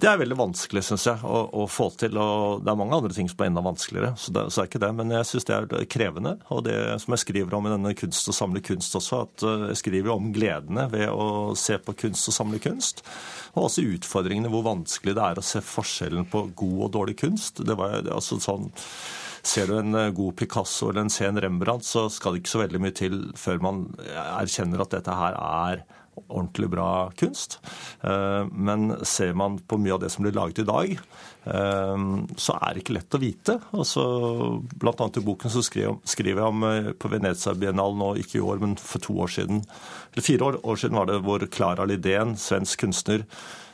Det 0.00 0.08
er 0.08 0.20
veldig 0.20 0.36
vanskelig, 0.38 0.80
syns 0.86 1.02
jeg, 1.04 1.20
å, 1.28 1.40
å, 1.60 1.66
få 1.68 1.90
til. 2.00 2.16
Og 2.16 2.62
det 2.64 2.70
er 2.72 2.78
mange 2.78 2.96
andre 2.96 3.12
ting 3.12 3.26
som 3.28 3.42
er 3.42 3.50
enda 3.50 3.62
vanskeligere, 3.64 4.14
så 4.16 4.32
det, 4.32 4.46
så 4.54 4.62
er 4.62 4.70
ikke 4.70 4.80
det. 4.80 4.90
Men 4.96 5.12
jeg 5.12 5.28
syns 5.28 5.48
det 5.48 5.56
er 5.56 5.88
krevende. 5.92 6.32
Og 6.54 6.62
det 6.64 6.76
som 7.02 7.16
jeg 7.16 7.24
skriver 7.24 7.56
om 7.58 7.68
i 7.68 7.72
denne 7.74 7.92
Kunst 7.98 8.30
og 8.30 8.36
samle 8.36 8.62
kunst 8.64 8.96
også, 8.96 9.20
at 9.26 9.44
eh, 9.44 9.66
jeg 9.72 9.80
skriver 9.82 10.14
om 10.14 10.30
gledene 10.32 10.86
ved 10.92 11.10
å 11.12 11.52
se 11.58 11.76
på 11.84 11.96
kunst 12.06 12.30
og 12.32 12.36
samle 12.38 12.62
kunst. 12.64 13.04
Og 13.52 13.66
også 13.66 13.84
utfordringene, 13.90 14.52
hvor 14.52 14.64
vanskelig 14.70 15.16
det 15.18 15.26
er 15.26 15.42
å 15.42 15.44
se 15.44 15.60
forskjellen 15.64 16.30
på 16.32 16.46
god 16.62 16.78
og 16.86 16.92
dårlig 16.96 17.18
kunst. 17.20 17.60
Det 17.66 17.76
var 17.76 18.00
altså 18.08 18.40
sånn 18.40 18.70
Ser 19.40 19.70
du 19.70 19.78
en 19.78 19.96
eh, 19.96 20.10
god 20.12 20.34
Picasso 20.36 20.90
eller 20.90 21.06
en 21.06 21.12
sen 21.12 21.40
Rembrandt, 21.40 21.86
så 21.88 22.08
skal 22.12 22.36
det 22.36 22.42
ikke 22.42 22.54
så 22.54 22.60
veldig 22.60 22.80
mye 22.84 22.96
til 22.96 23.22
før 23.40 23.62
man 23.64 23.86
erkjenner 24.36 24.84
at 24.84 24.92
dette 24.92 25.14
her 25.16 25.36
er 25.40 25.84
ordentlig 26.28 26.70
bra 26.70 27.10
kunst. 27.16 27.58
Eh, 28.00 28.46
men 28.52 28.94
ser 29.06 29.34
man 29.34 29.58
på 29.58 29.78
mye 29.80 29.94
av 29.94 30.02
det 30.04 30.10
som 30.12 30.24
blir 30.24 30.36
laget 30.36 30.62
i 30.62 30.66
dag, 30.68 30.92
eh, 31.44 32.04
så 32.36 32.56
er 32.58 32.74
det 32.74 32.84
ikke 32.84 32.96
lett 32.98 33.16
å 33.16 33.22
vite. 33.22 33.56
Altså, 33.76 34.04
blant 34.74 35.00
annet 35.00 35.20
i 35.22 35.24
boken 35.26 35.52
så 35.52 35.64
skriver 35.64 36.42
jeg 36.42 36.48
om 36.48 36.68
eh, 36.68 36.92
på 36.92 37.12
Venezia 37.12 37.54
Biennal 37.54 37.96
nå, 37.98 38.14
ikke 38.20 38.40
i 38.40 38.44
år, 38.44 38.62
men 38.62 38.76
for 38.80 39.02
to 39.02 39.16
år 39.24 39.34
siden, 39.38 39.64
eller 40.12 40.26
fire 40.26 40.50
år, 40.50 40.60
år 40.66 40.84
siden 40.84 41.00
var 41.00 41.10
det 41.10 41.20
hvor 41.26 41.48
Clara 41.50 41.88
Lidén, 41.88 42.36
svensk 42.40 42.86
kunstner, 42.86 43.26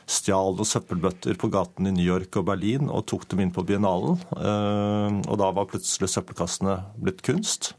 stjal 0.07 0.53
noen 0.55 0.67
søppelbøtter 0.67 1.35
på 1.35 1.49
gaten 1.51 1.89
i 1.89 1.91
New 1.91 2.05
York 2.05 2.37
og 2.39 2.45
Berlin 2.47 2.87
og 2.87 3.09
tok 3.11 3.25
dem 3.27 3.41
inn 3.43 3.51
på 3.51 3.65
biennalen. 3.67 4.21
Og 4.31 5.33
da 5.35 5.49
var 5.51 5.67
plutselig 5.67 6.07
søppelkassene 6.13 6.77
blitt 6.95 7.19
kunst. 7.27 7.73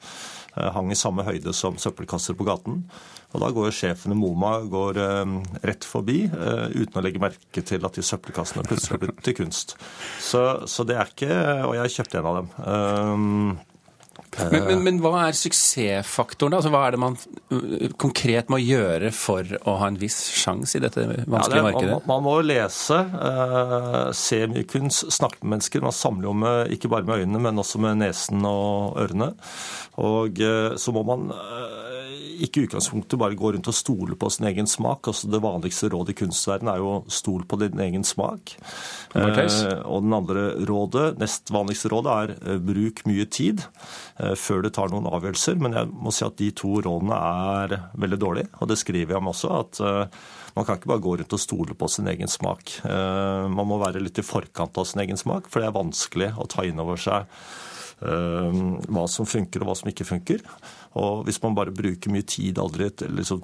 Hang 0.74 0.90
i 0.92 0.98
samme 0.98 1.24
høyde 1.26 1.54
som 1.56 1.78
søppelkasser 1.80 2.36
på 2.38 2.46
gaten. 2.48 2.82
Og 3.34 3.42
Da 3.42 3.50
går 3.52 3.74
sjefen 3.76 4.14
i 4.14 4.18
MoMA 4.18 4.54
går, 4.72 4.98
eh, 5.04 5.32
rett 5.68 5.84
forbi 5.84 6.24
eh, 6.24 6.66
uten 6.72 6.96
å 6.96 7.04
legge 7.04 7.20
merke 7.20 7.62
til 7.62 7.84
at 7.84 7.98
de 7.98 8.04
søppelkassene 8.04 8.64
plutselig 8.64 8.96
er 8.96 9.02
blitt 9.04 9.22
til 9.26 9.36
kunst. 9.36 9.76
Så, 10.20 10.42
så, 10.66 10.86
det 10.88 10.96
er 10.96 11.10
ikke 11.12 11.34
Og 11.68 11.74
jeg 11.76 11.96
kjøpte 11.98 12.20
en 12.20 12.30
av 12.30 12.38
dem. 12.38 12.48
Um, 12.64 13.58
men, 14.36 14.64
men, 14.64 14.82
men, 14.84 14.98
hva 15.02 15.24
er 15.26 15.36
suksessfaktoren? 15.36 16.56
Altså, 16.58 16.70
hva 16.72 16.84
er 16.86 16.94
det 16.94 17.00
man 17.02 17.16
konkret 18.00 18.50
må 18.52 18.60
gjøre 18.62 19.10
for 19.14 19.46
å 19.64 19.76
ha 19.80 19.88
en 19.90 19.98
viss 20.00 20.18
sjanse 20.36 20.78
i 20.78 20.82
dette 20.84 21.04
vanskelige 21.04 21.32
ja, 21.32 21.56
det, 21.56 21.64
markedet? 21.66 21.94
Man, 21.94 22.06
man, 22.10 22.24
må 22.26 22.34
lese, 22.46 23.00
eh, 23.28 23.98
se 24.18 24.42
mye 24.52 24.66
kunst, 24.68 25.08
snakke 25.14 25.40
med 25.42 25.56
mennesker. 25.56 25.84
Man 25.84 25.96
samler 25.96 26.30
jo 26.30 26.36
med, 26.44 26.74
ikke 26.76 26.92
bare 26.92 27.08
med 27.08 27.24
øynene, 27.24 27.42
men 27.48 27.62
også 27.64 27.82
med 27.82 28.00
nesen 28.02 28.46
og 28.48 28.98
ørene. 29.02 29.32
Og 30.04 30.42
eh, 30.44 30.76
så 30.78 30.94
må 30.94 31.02
man 31.08 31.30
uh, 31.34 31.87
ikke 32.44 32.62
i 32.62 32.66
utgangspunktet 32.68 33.18
bare 33.20 33.36
gå 33.38 33.52
rundt 33.54 33.68
og 33.70 33.76
stole 33.76 34.16
på 34.18 34.30
sin 34.32 34.46
egen 34.50 34.68
smak. 34.70 35.08
Altså 35.10 35.30
Det 35.30 35.40
vanligste 35.42 35.90
rådet 35.92 36.14
i 36.14 36.18
kunstverdenen 36.22 36.72
er 36.72 36.82
jo 36.82 36.92
stol 37.12 37.44
på 37.48 37.58
din 37.60 37.82
egen 37.82 38.06
smak. 38.06 38.54
Eh, 39.14 39.82
og 39.84 40.04
den 40.04 40.16
andre 40.16 40.48
rådet, 40.68 41.18
nest 41.20 41.52
vanligste 41.54 41.90
rådet, 41.92 42.14
er 42.14 42.34
eh, 42.38 42.60
bruk 42.62 43.04
mye 43.08 43.28
tid 43.30 43.62
eh, 44.18 44.34
før 44.38 44.64
du 44.64 44.70
tar 44.74 44.92
noen 44.92 45.08
avgjørelser. 45.10 45.60
Men 45.62 45.76
jeg 45.78 45.92
må 45.92 46.14
si 46.14 46.26
at 46.26 46.38
de 46.40 46.50
to 46.56 46.78
rådene 46.84 47.18
er 47.18 47.78
veldig 47.98 48.20
dårlige, 48.24 48.52
og 48.58 48.72
det 48.72 48.80
skriver 48.80 49.16
jeg 49.16 49.22
om 49.22 49.32
også. 49.32 49.54
at 49.62 49.80
eh, 49.84 50.20
man 50.56 50.66
kan 50.66 50.78
ikke 50.78 50.90
bare 50.90 51.04
gå 51.04 51.16
rundt 51.20 51.36
og 51.36 51.42
stole 51.42 51.74
på 51.78 51.86
sin 51.92 52.08
egen 52.10 52.26
smak. 52.26 52.80
Man 52.82 53.68
må 53.68 53.76
være 53.78 54.00
litt 54.02 54.18
i 54.18 54.24
forkant 54.26 54.80
av 54.80 54.88
sin 54.90 55.04
egen 55.04 55.20
smak, 55.20 55.46
for 55.46 55.62
det 55.62 55.68
er 55.68 55.76
vanskelig 55.76 56.32
å 56.34 56.48
ta 56.50 56.64
inn 56.66 56.82
over 56.82 56.98
seg 56.98 57.28
hva 58.00 59.04
som 59.10 59.28
funker 59.28 59.62
og 59.62 59.70
hva 59.70 59.76
som 59.78 59.92
ikke 59.92 60.08
funker. 60.08 60.42
Og 60.96 61.24
hvis 61.26 61.42
man 61.42 61.56
bare 61.58 61.74
bruker 61.74 62.12
mye 62.12 62.26
tid, 62.26 62.58
aldri 62.58 62.88
liksom, 63.12 63.42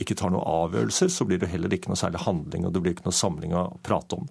ikke 0.00 0.16
tar 0.18 0.32
noen 0.32 0.46
avgjørelser, 0.46 1.10
så 1.12 1.26
blir 1.28 1.40
det 1.42 1.50
heller 1.52 1.72
ikke 1.74 1.90
noe 1.92 2.00
særlig 2.00 2.22
handling, 2.24 2.66
og 2.66 2.74
det 2.74 2.82
blir 2.84 2.94
ikke 2.96 3.06
noe 3.06 3.16
samling 3.16 3.54
å 3.56 3.66
prate 3.84 4.16
om. 4.16 4.28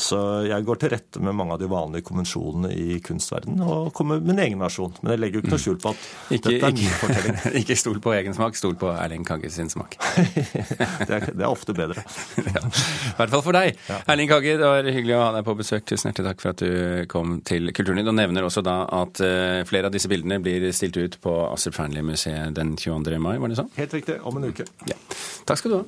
Så 0.00 0.18
jeg 0.48 0.66
går 0.66 0.80
til 0.82 0.92
rette 0.94 1.22
med 1.22 1.36
mange 1.38 1.56
av 1.56 1.62
de 1.62 1.68
vanlige 1.70 2.06
konvensjonene 2.08 2.72
i 2.74 2.98
kunstverdenen, 3.04 3.62
og 3.62 3.92
kommer 3.96 4.20
med 4.20 4.32
min 4.32 4.42
egen 4.46 4.62
versjon. 4.62 4.94
Men 5.02 5.14
jeg 5.14 5.22
legger 5.22 5.38
jo 5.38 5.44
ikke 5.44 5.54
noe 5.54 5.64
skjul 5.64 5.78
på 5.82 5.92
at 5.92 6.08
ikke, 6.36 6.42
dette 6.48 6.70
er 6.70 6.76
min 6.78 6.96
fortelling. 7.02 7.38
ikke 7.62 7.78
stol 7.78 8.00
på 8.02 8.14
egen 8.16 8.36
smak, 8.36 8.58
stol 8.58 8.76
på 8.80 8.90
Erling 8.92 9.26
Kagge 9.28 9.52
sin 9.54 9.70
smak. 9.72 9.96
det, 9.98 11.08
er, 11.08 11.28
det, 11.30 11.38
er, 11.38 11.48
ofte 11.48 11.76
bedre. 11.76 12.04
ja. 12.56 12.64
I 12.64 13.16
hvert 13.20 13.34
fall 13.36 13.44
for 13.46 13.58
deg. 13.58 13.78
Ja. 13.88 14.00
Erling 14.14 14.30
Kagge, 14.32 14.56
det 14.60 14.72
var 14.74 14.90
hyggelig 14.90 15.16
å 15.18 15.22
ha 15.24 15.30
deg 15.38 15.46
på 15.46 15.56
besøk. 15.58 15.86
Tusen 15.88 16.10
hjertelig 16.10 16.32
takk 16.32 16.44
for 16.44 16.54
at 16.54 16.64
du 16.64 17.06
kom 17.12 17.38
til 17.46 17.72
Kulturnytt. 17.76 18.10
Og 18.10 18.18
nevner 18.18 18.46
også 18.46 18.64
da 18.66 18.82
at 19.02 19.22
uh, 19.22 19.62
flere 19.68 19.90
av 19.90 19.94
disse 19.94 20.10
bildene 20.10 20.40
blir 20.42 20.68
stilt 20.74 20.98
ut 20.98 21.18
på 21.22 21.36
Astrup 21.48 21.78
Fearnley-museet 21.78 22.54
den 22.56 22.74
22. 22.80 23.18
mai, 23.22 23.36
var 23.42 23.52
det 23.52 23.60
sånn? 23.60 23.70
Helt 23.78 23.94
riktig. 23.96 24.18
Om 24.26 24.40
en 24.40 24.50
uke. 24.50 24.66
Ja. 24.90 24.98
Takk 25.44 25.62
skal 25.62 25.74
du 25.74 25.80
ha. 25.80 25.84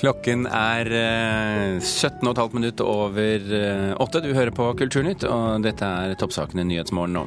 Klokken 0.00 0.46
er 0.48 0.88
17,5 1.84 2.38
eh, 2.40 2.54
minutter 2.54 2.88
over 2.88 3.42
8. 4.00 4.20
Du 4.24 4.30
hører 4.32 4.52
på 4.56 4.70
Kulturnytt, 4.78 5.26
og 5.28 5.60
dette 5.66 5.84
er 5.84 6.14
toppsakene 6.16 6.64
Nyhetsmorgen 6.64 7.18
nå. 7.18 7.26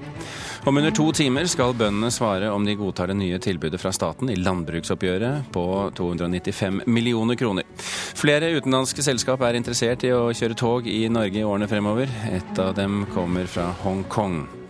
Om 0.66 0.80
under 0.82 0.96
to 0.96 1.06
timer 1.14 1.46
skal 1.52 1.76
bøndene 1.78 2.10
svare 2.14 2.50
om 2.50 2.66
de 2.66 2.74
godtar 2.80 3.12
det 3.12 3.20
nye 3.20 3.38
tilbudet 3.44 3.78
fra 3.82 3.92
staten 3.94 4.32
i 4.34 4.40
landbruksoppgjøret 4.40 5.54
på 5.54 5.66
295 6.00 6.82
millioner 6.88 7.38
kroner. 7.38 7.70
Flere 8.18 8.50
utenlandske 8.58 9.06
selskap 9.06 9.46
er 9.46 9.60
interessert 9.60 10.08
i 10.08 10.14
å 10.16 10.32
kjøre 10.34 10.58
tog 10.58 10.90
i 10.90 11.04
Norge 11.14 11.44
i 11.44 11.46
årene 11.46 11.70
fremover. 11.70 12.10
Et 12.34 12.64
av 12.64 12.74
dem 12.80 13.04
kommer 13.14 13.46
fra 13.46 13.70
Hongkong. 13.84 14.63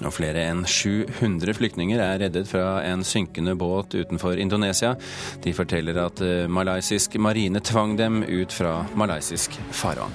Og 0.00 0.14
flere 0.16 0.46
enn 0.48 0.64
700 0.64 1.54
flyktninger 1.58 2.00
er 2.00 2.20
reddet 2.22 2.48
fra 2.48 2.80
en 2.88 3.04
synkende 3.04 3.52
båt 3.58 3.94
utenfor 3.98 4.40
Indonesia. 4.40 4.94
De 5.44 5.52
forteller 5.56 5.98
at 6.00 6.22
eh, 6.24 6.48
malaysisk 6.48 7.18
marine 7.20 7.60
tvang 7.60 7.98
dem 8.00 8.22
ut 8.24 8.52
fra 8.52 8.80
malaysisk 8.96 9.58
farvann. 9.76 10.14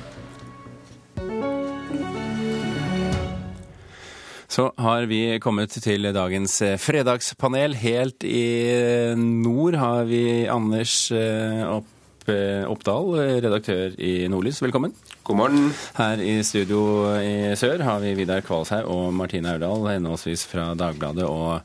Så 4.55 4.69
har 4.79 5.05
vi 5.11 5.37
kommet 5.43 5.73
til 5.83 6.07
dagens 6.15 6.61
eh, 6.65 6.77
fredagspanel. 6.81 7.75
Helt 7.77 8.23
i 8.25 9.13
nord 9.19 9.77
har 9.81 10.07
vi 10.09 10.47
Anders 10.49 11.11
opp 11.11 11.91
Oppdal, 12.25 13.11
redaktør 13.43 13.93
i 14.01 14.25
Nordlys. 14.31 14.61
Velkommen. 14.63 14.95
God 15.25 15.37
morgen. 15.37 15.69
Her 15.97 16.21
i 16.21 16.39
studio 16.45 16.81
i 17.21 17.53
sør 17.59 17.83
har 17.85 18.01
vi 18.01 18.15
Vidar 18.17 18.41
Kvalshaug 18.45 18.89
og 18.89 19.13
Martine 19.13 19.53
Aurdal, 19.53 19.87
henholdsvis 19.93 20.45
fra 20.49 20.71
Dagbladet 20.77 21.27
og 21.29 21.61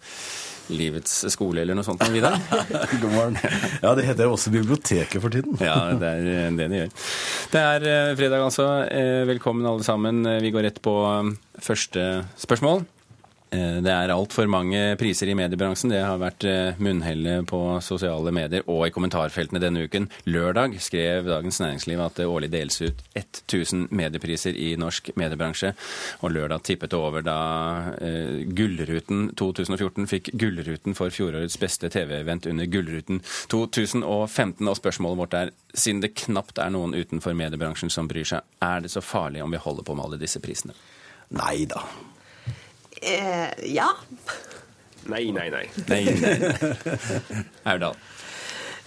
Livets 0.71 1.25
skole 1.33 1.63
eller 1.65 1.77
noe 1.77 1.87
sånt. 1.87 2.03
Vidar? 2.15 2.39
God 3.03 3.11
morgen. 3.13 3.39
Ja, 3.85 3.95
det 3.97 4.07
heter 4.07 4.31
også 4.31 4.53
Biblioteket 4.55 5.21
for 5.23 5.33
tiden. 5.33 5.59
ja, 5.71 5.77
det 5.99 6.13
er 6.13 6.55
det 6.57 6.69
de 6.71 6.81
gjør. 6.83 6.95
Det 7.53 7.65
er 7.65 7.91
eh, 7.95 8.15
fredag 8.19 8.47
altså. 8.47 8.69
Eh, 8.87 9.27
velkommen 9.31 9.67
alle 9.67 9.87
sammen. 9.87 10.23
Vi 10.43 10.53
går 10.55 10.69
rett 10.69 10.81
på 10.85 10.97
eh, 11.09 11.35
første 11.65 12.09
spørsmål. 12.41 12.85
Eh, 13.51 13.81
det 13.83 13.91
er 13.91 14.13
altfor 14.15 14.47
mange 14.51 14.79
priser 15.01 15.31
i 15.31 15.35
mediebransjen. 15.35 15.91
Det 15.91 16.03
har 16.05 16.21
vært 16.23 16.45
eh, 16.47 16.79
munnhellet 16.79 17.49
på 17.51 17.59
sosiale 17.83 18.31
medier 18.35 18.63
og 18.71 18.85
i 18.87 18.93
kommentarfeltene 18.95 19.63
denne 19.63 19.83
uken. 19.89 20.07
Lørdag 20.31 20.77
skrev 20.83 21.27
Dagens 21.27 21.59
Næringsliv 21.63 22.03
at 22.05 22.21
det 22.21 22.29
årlig 22.31 22.53
deles 22.53 22.79
ut 22.85 23.03
1000 23.19 23.89
mediepriser 23.91 24.55
i 24.55 24.77
norsk 24.79 25.11
mediebransje. 25.19 25.73
Og 26.23 26.35
lørdag 26.37 26.63
tippet 26.69 26.93
det 26.93 26.99
over 27.01 27.25
da 27.27 27.41
uh, 27.99 28.41
Gullruten 28.57 29.29
2014 29.39 30.07
fikk 30.11 30.31
Gullruten 30.39 30.97
for 30.99 31.13
fjorårets 31.15 31.59
beste 31.61 31.91
TV-event 31.93 32.47
under 32.51 32.71
Gullruten 32.71 33.21
2015. 33.53 34.67
Og 34.67 34.79
spørsmålet 34.79 35.21
vårt 35.21 35.37
er, 35.39 35.53
siden 35.75 36.03
det 36.05 36.15
knapt 36.25 36.59
er 36.63 36.71
noen 36.75 36.95
utenfor 36.95 37.35
mediebransjen 37.39 37.93
som 37.93 38.11
bryr 38.11 38.27
seg, 38.27 38.47
er 38.63 38.87
det 38.87 38.95
så 38.95 39.03
farlig 39.05 39.43
om 39.45 39.55
vi 39.55 39.63
holder 39.63 39.87
på 39.87 39.99
med 39.99 40.07
alle 40.07 40.23
disse 40.23 40.43
prisene? 40.43 40.77
Nei 41.35 41.65
da. 41.71 41.85
Eh, 43.01 43.73
ja. 43.75 43.89
Nei, 45.11 45.31
nei, 45.33 45.49
nei. 45.51 45.67
Nei, 45.89 46.05
nei. 46.25 47.45
Aurdal. 47.65 47.97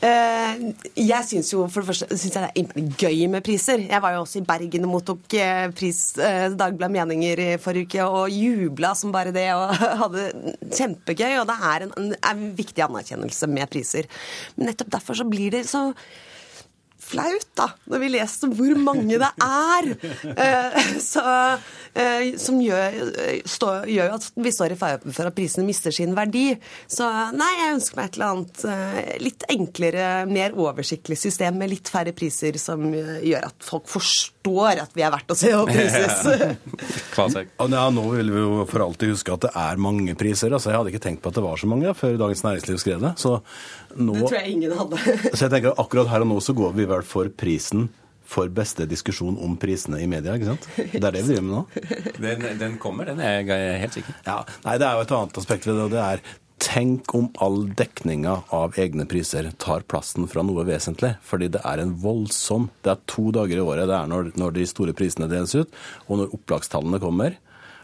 Eh, 0.03 0.63
jeg 0.99 1.23
syns 1.29 1.53
jo 1.53 1.63
for 1.71 1.79
det 1.79 1.93
første 1.93 2.17
synes 2.17 2.35
jeg 2.35 2.43
det 2.43 2.81
er 2.81 2.89
gøy 2.99 3.21
med 3.31 3.45
priser. 3.45 3.85
Jeg 3.87 4.03
var 4.03 4.17
jo 4.17 4.25
også 4.25 4.41
i 4.41 4.47
Bergen 4.47 4.87
og 4.87 4.91
mottok 4.97 5.35
eh, 5.39 5.69
pris 5.75 6.01
eh, 6.19 6.49
Dagbladet 6.59 6.91
Meninger 6.91 7.39
i 7.39 7.47
forrige 7.61 7.87
uke 7.87 8.07
og 8.09 8.35
jubla 8.35 8.91
som 8.99 9.13
bare 9.15 9.31
det 9.35 9.47
og 9.55 9.71
hadde 10.03 10.27
kjempegøy. 10.67 11.37
Og 11.39 11.47
det 11.47 11.57
er 11.71 11.87
en, 11.87 12.11
en 12.19 12.43
viktig 12.57 12.83
anerkjennelse 12.83 13.49
med 13.53 13.71
priser. 13.71 14.11
Men 14.57 14.71
nettopp 14.73 14.91
derfor 14.97 15.21
så 15.21 15.27
blir 15.29 15.55
det 15.55 15.63
så 15.71 15.87
flaut, 17.03 17.47
da, 17.57 17.69
når 17.91 18.01
vi 18.03 18.11
leser 18.15 18.53
hvor 18.57 18.79
mange 18.81 19.19
det 19.21 19.29
er. 19.43 19.89
Eh, 20.33 20.77
så, 21.03 21.23
eh, 21.93 22.33
som 22.41 22.59
gjør, 22.63 22.99
stå, 23.49 23.71
gjør, 23.91 24.15
at 24.17 24.29
vi 24.35 24.53
står 24.53 24.75
i 24.75 24.79
fare 24.79 25.01
for 25.03 25.29
at 25.29 25.37
prisene 25.37 25.67
mister 25.67 25.93
sin 25.95 26.15
verdi. 26.17 26.49
Så 26.87 27.07
nei, 27.35 27.51
jeg 27.59 27.75
ønsker 27.77 27.99
meg 27.99 28.09
et 28.09 28.19
eller 28.19 28.33
annet 28.33 28.65
eh, 28.73 29.13
litt 29.23 29.47
enklere, 29.53 30.11
mer 30.29 30.55
oversiktlig 30.57 31.19
system 31.19 31.59
med 31.61 31.73
litt 31.73 31.91
færre 31.91 32.15
priser, 32.15 32.57
som 32.61 32.87
gjør 32.93 33.49
at 33.49 33.67
folk 33.67 33.89
forstår 33.91 34.83
at 34.83 34.95
vi 34.97 35.05
er 35.05 35.13
verdt 35.13 35.33
å 35.33 35.37
se 35.37 35.53
og 35.55 35.69
prises. 35.69 36.23
ja, 37.73 37.85
nå 37.93 38.03
vil 38.11 38.33
vi 38.33 38.41
jo 38.41 38.65
for 38.69 38.85
alltid 38.85 39.13
huske 39.13 39.35
at 39.35 39.47
det 39.47 39.53
er 39.59 39.81
mange 39.81 40.15
priser. 40.19 40.53
altså 40.53 40.71
Jeg 40.71 40.79
hadde 40.79 40.93
ikke 40.93 41.05
tenkt 41.07 41.23
på 41.23 41.31
at 41.31 41.39
det 41.39 41.45
var 41.45 41.59
så 41.59 41.69
mange 41.69 41.93
før 41.97 42.17
Dagens 42.19 42.43
Næringsliv 42.45 42.81
skrev 42.81 43.03
det. 43.03 43.13
Så 43.21 43.37
nå, 43.95 44.15
det 44.17 44.27
tror 44.27 44.39
jeg 44.39 44.55
ingen 44.55 44.73
hadde. 44.77 44.99
så 45.35 45.45
jeg 45.45 45.53
tenker 45.53 45.77
akkurat 45.81 46.11
her 46.11 46.25
og 46.25 46.31
nå 46.31 46.39
så 46.43 46.55
går 46.57 46.75
vi 46.77 46.87
vel 46.93 47.05
for 47.07 47.29
prisen 47.33 47.89
for 48.33 48.49
beste 48.49 48.85
diskusjon 48.89 49.35
om 49.43 49.57
prisene 49.59 49.99
i 50.01 50.07
media. 50.09 50.33
ikke 50.37 50.53
sant? 50.53 50.69
Det 50.77 51.03
er 51.03 51.11
det 51.13 51.25
vi 51.25 51.33
driver 51.35 51.43
med 51.45 51.53
nå. 51.57 51.63
Den, 52.23 52.45
den 52.61 52.77
kommer, 52.81 53.05
den 53.11 53.19
er 53.21 53.43
jeg 53.43 53.81
helt 53.83 53.97
sikker. 53.99 54.15
Ja, 54.25 54.39
nei, 54.63 54.77
Det 54.81 54.87
er 54.87 54.95
jo 54.97 55.03
et 55.05 55.13
annet 55.19 55.41
aspekt 55.43 55.67
ved 55.69 55.77
det. 55.77 55.83
og 55.89 55.93
det 55.93 56.01
er 56.07 56.23
Tenk 56.63 57.11
om 57.17 57.25
all 57.43 57.65
dekninga 57.75 58.37
av 58.55 58.77
egne 58.79 59.03
priser 59.09 59.49
tar 59.59 59.83
plassen 59.89 60.29
fra 60.31 60.45
noe 60.47 60.63
vesentlig. 60.63 61.09
Fordi 61.27 61.49
det 61.51 61.59
er 61.67 61.81
en 61.83 61.91
voldsom 61.99 62.69
Det 62.85 62.93
er 62.93 63.01
to 63.11 63.25
dager 63.35 63.59
i 63.59 63.65
året 63.65 63.89
det 63.91 63.97
er 63.97 64.07
når, 64.07 64.29
når 64.39 64.55
de 64.55 64.67
store 64.69 64.95
prisene 64.95 65.27
deles 65.27 65.51
ut, 65.59 65.73
og 66.07 66.21
når 66.21 66.37
opplagstallene 66.37 67.01
kommer. 67.03 67.35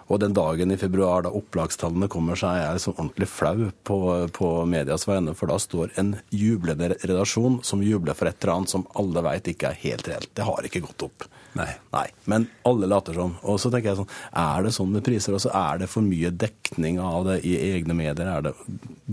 Og 0.10 0.20
den 0.24 0.34
dagen 0.34 0.74
i 0.74 0.78
februar 0.82 1.24
da 1.26 1.32
opplagstallene 1.38 2.10
kommer, 2.10 2.38
så 2.40 2.50
er 2.50 2.64
jeg 2.64 2.80
liksom 2.80 2.96
ordentlig 2.98 3.30
flau 3.30 3.68
på, 3.86 4.00
på 4.34 4.54
medias 4.70 5.06
vegne. 5.06 5.36
For 5.38 5.52
da 5.52 5.60
står 5.62 5.94
en 6.02 6.16
jublende 6.34 6.96
redaksjon 6.96 7.60
som 7.66 7.84
jubler 7.86 8.18
for 8.18 8.30
et 8.30 8.40
eller 8.42 8.56
annet 8.56 8.74
som 8.74 8.88
alle 8.98 9.24
vet 9.30 9.52
ikke 9.54 9.70
er 9.70 9.84
helt 9.84 10.10
reelt. 10.10 10.32
Det 10.34 10.48
har 10.48 10.66
ikke 10.66 10.82
gått 10.88 11.06
opp. 11.06 11.30
Nei. 11.58 11.70
Nei. 11.94 12.06
Men 12.30 12.48
alle 12.68 12.90
later 12.90 13.14
som. 13.18 13.36
Og 13.42 13.60
så 13.62 13.72
tenker 13.74 13.92
jeg 13.92 14.00
sånn, 14.00 14.10
er 14.42 14.66
det 14.66 14.74
sånn 14.76 14.92
med 14.94 15.06
priser 15.06 15.38
også? 15.38 15.52
Er 15.56 15.84
det 15.84 15.90
for 15.92 16.06
mye 16.06 16.32
dekning 16.34 17.00
av 17.02 17.30
det 17.30 17.40
i 17.48 17.56
egne 17.72 17.98
medier? 17.98 18.30
Er 18.30 18.50
det, 18.50 18.54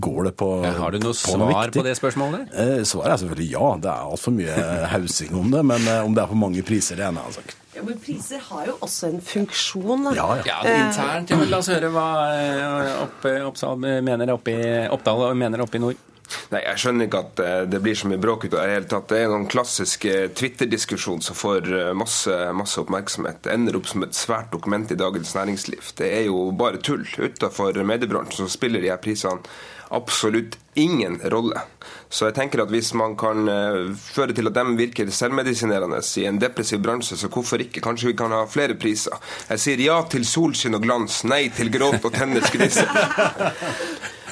går 0.01 0.29
det 0.29 0.33
på 0.39 0.49
Har 0.65 0.93
du 0.93 1.01
noe 1.01 1.17
svar 1.17 1.41
noe 1.41 1.63
på 1.73 1.85
det 1.85 1.97
spørsmålet? 1.99 2.49
Eh, 2.53 2.81
svaret 2.87 3.15
er 3.15 3.23
selvfølgelig 3.23 3.49
ja. 3.53 3.71
Det 3.85 3.93
er 3.93 4.11
altfor 4.11 4.37
mye 4.37 4.67
hausing 4.95 5.37
om 5.37 5.53
det. 5.53 5.63
Men 5.73 5.87
eh, 5.87 6.03
om 6.05 6.17
det 6.17 6.25
er 6.25 6.33
for 6.33 6.45
mange 6.47 6.65
priser, 6.65 6.99
det 6.99 7.07
er 7.07 7.13
en 7.13 7.21
annen 7.23 7.37
sak. 7.37 7.55
Ja, 7.77 7.83
men 7.85 7.99
priser 8.01 8.41
har 8.41 8.65
jo 8.65 8.73
også 8.81 9.11
en 9.11 9.19
funksjon. 9.21 10.07
Da. 10.07 10.15
Ja, 10.17 10.27
ja. 10.41 10.57
Ja, 10.65 10.77
internt. 10.87 11.29
Ja, 11.29 11.37
la 11.45 11.59
oss 11.61 11.69
høre 11.69 11.91
hva 11.93 12.07
eh, 12.33 12.93
opp, 13.03 13.27
Oppsal 13.51 13.77
mener 13.77 14.33
oppe 14.33 14.55
i 14.55 14.69
Oppdal 14.89 15.27
og 15.27 15.37
mener 15.37 15.61
oppe 15.61 15.77
i 15.77 15.83
nord. 15.83 15.99
Nei, 16.51 16.63
Jeg 16.65 16.81
skjønner 16.81 17.05
ikke 17.05 17.21
at 17.21 17.41
eh, 17.45 17.59
det 17.69 17.83
blir 17.85 17.99
så 17.99 18.09
mye 18.09 18.19
bråk 18.23 18.47
ut 18.47 18.55
av 18.57 18.65
det 18.65 18.73
hele 18.79 18.89
tatt. 18.89 19.05
Det 19.13 19.21
er 19.21 19.29
noen 19.29 19.45
klassisk 19.51 20.09
eh, 20.09 20.25
Twitter-diskusjon 20.33 21.21
som 21.27 21.37
får 21.37 21.69
masse, 22.01 22.39
masse, 22.57 22.81
oppmerksomhet. 22.81 23.43
Det 23.45 23.53
ender 23.53 23.77
opp 23.77 23.91
som 23.93 24.07
et 24.07 24.17
svært 24.17 24.49
dokument 24.57 24.89
i 24.89 24.97
Dagens 24.97 25.37
Næringsliv. 25.37 25.93
Det 26.01 26.09
er 26.17 26.27
jo 26.31 26.47
bare 26.57 26.81
tull. 26.81 27.05
Utenfor 27.05 27.77
mediebransjen 27.85 28.47
så 28.47 28.57
spiller 28.57 28.81
de 28.81 28.89
her 28.89 29.03
prisene 29.05 29.45
absolutt 29.89 30.57
ingen 30.77 31.19
rolle. 31.31 31.61
Så 32.09 32.29
jeg 32.29 32.37
tenker 32.37 32.61
at 32.63 32.71
hvis 32.71 32.93
man 32.97 33.15
kan 33.19 33.47
uh, 33.49 33.93
føre 33.97 34.35
til 34.35 34.49
at 34.49 34.55
de 34.55 34.77
virker 34.79 35.09
selvmedisinerende 35.11 35.99
i 36.21 36.27
en 36.29 36.39
depressiv 36.41 36.81
bransje, 36.83 37.17
så 37.19 37.29
hvorfor 37.31 37.63
ikke? 37.63 37.83
Kanskje 37.83 38.11
vi 38.11 38.17
kan 38.19 38.35
ha 38.35 38.45
flere 38.49 38.77
priser. 38.79 39.17
Jeg 39.49 39.63
sier 39.63 39.83
ja 39.87 39.97
til 40.11 40.27
solskinn 40.27 40.77
og 40.77 40.85
glans, 40.85 41.23
nei 41.27 41.47
til 41.55 41.71
gråt 41.73 42.05
og 42.05 42.13
tenners. 42.15 42.51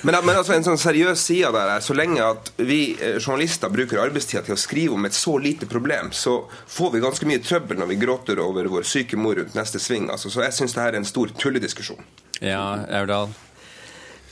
Men, 0.06 0.16
men, 0.22 0.36
altså 0.38 0.54
en 0.54 0.62
sånn 0.62 0.78
seriøs 0.78 1.22
side 1.26 1.50
der 1.56 1.70
er 1.74 1.82
så 1.82 1.96
lenge 1.98 2.22
at 2.22 2.52
vi 2.62 2.92
eh, 2.94 3.16
journalister 3.16 3.72
bruker 3.74 4.04
arbeidstida 4.04 4.44
til 4.46 4.54
å 4.54 4.60
skrive 4.60 4.94
om 4.94 5.08
et 5.08 5.18
så 5.18 5.34
lite 5.42 5.66
problem, 5.66 6.12
så 6.14 6.36
får 6.70 6.92
vi 6.94 7.02
ganske 7.02 7.30
mye 7.30 7.42
trøbbel 7.42 7.82
når 7.82 7.90
vi 7.90 7.98
gråter 8.04 8.42
over 8.44 8.70
vår 8.70 8.86
syke 8.86 9.18
mor 9.18 9.40
rundt 9.40 9.58
neste 9.58 9.82
sving. 9.82 10.06
Altså, 10.14 10.30
så 10.30 10.46
jeg 10.46 10.54
syns 10.60 10.78
det 10.78 10.84
her 10.84 10.94
er 10.94 11.00
en 11.02 11.10
stor 11.10 11.34
tullediskusjon. 11.42 12.06
Ja, 12.38 12.86
Aurdal. 13.00 13.34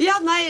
Ja, 0.01 0.15
nei, 0.25 0.41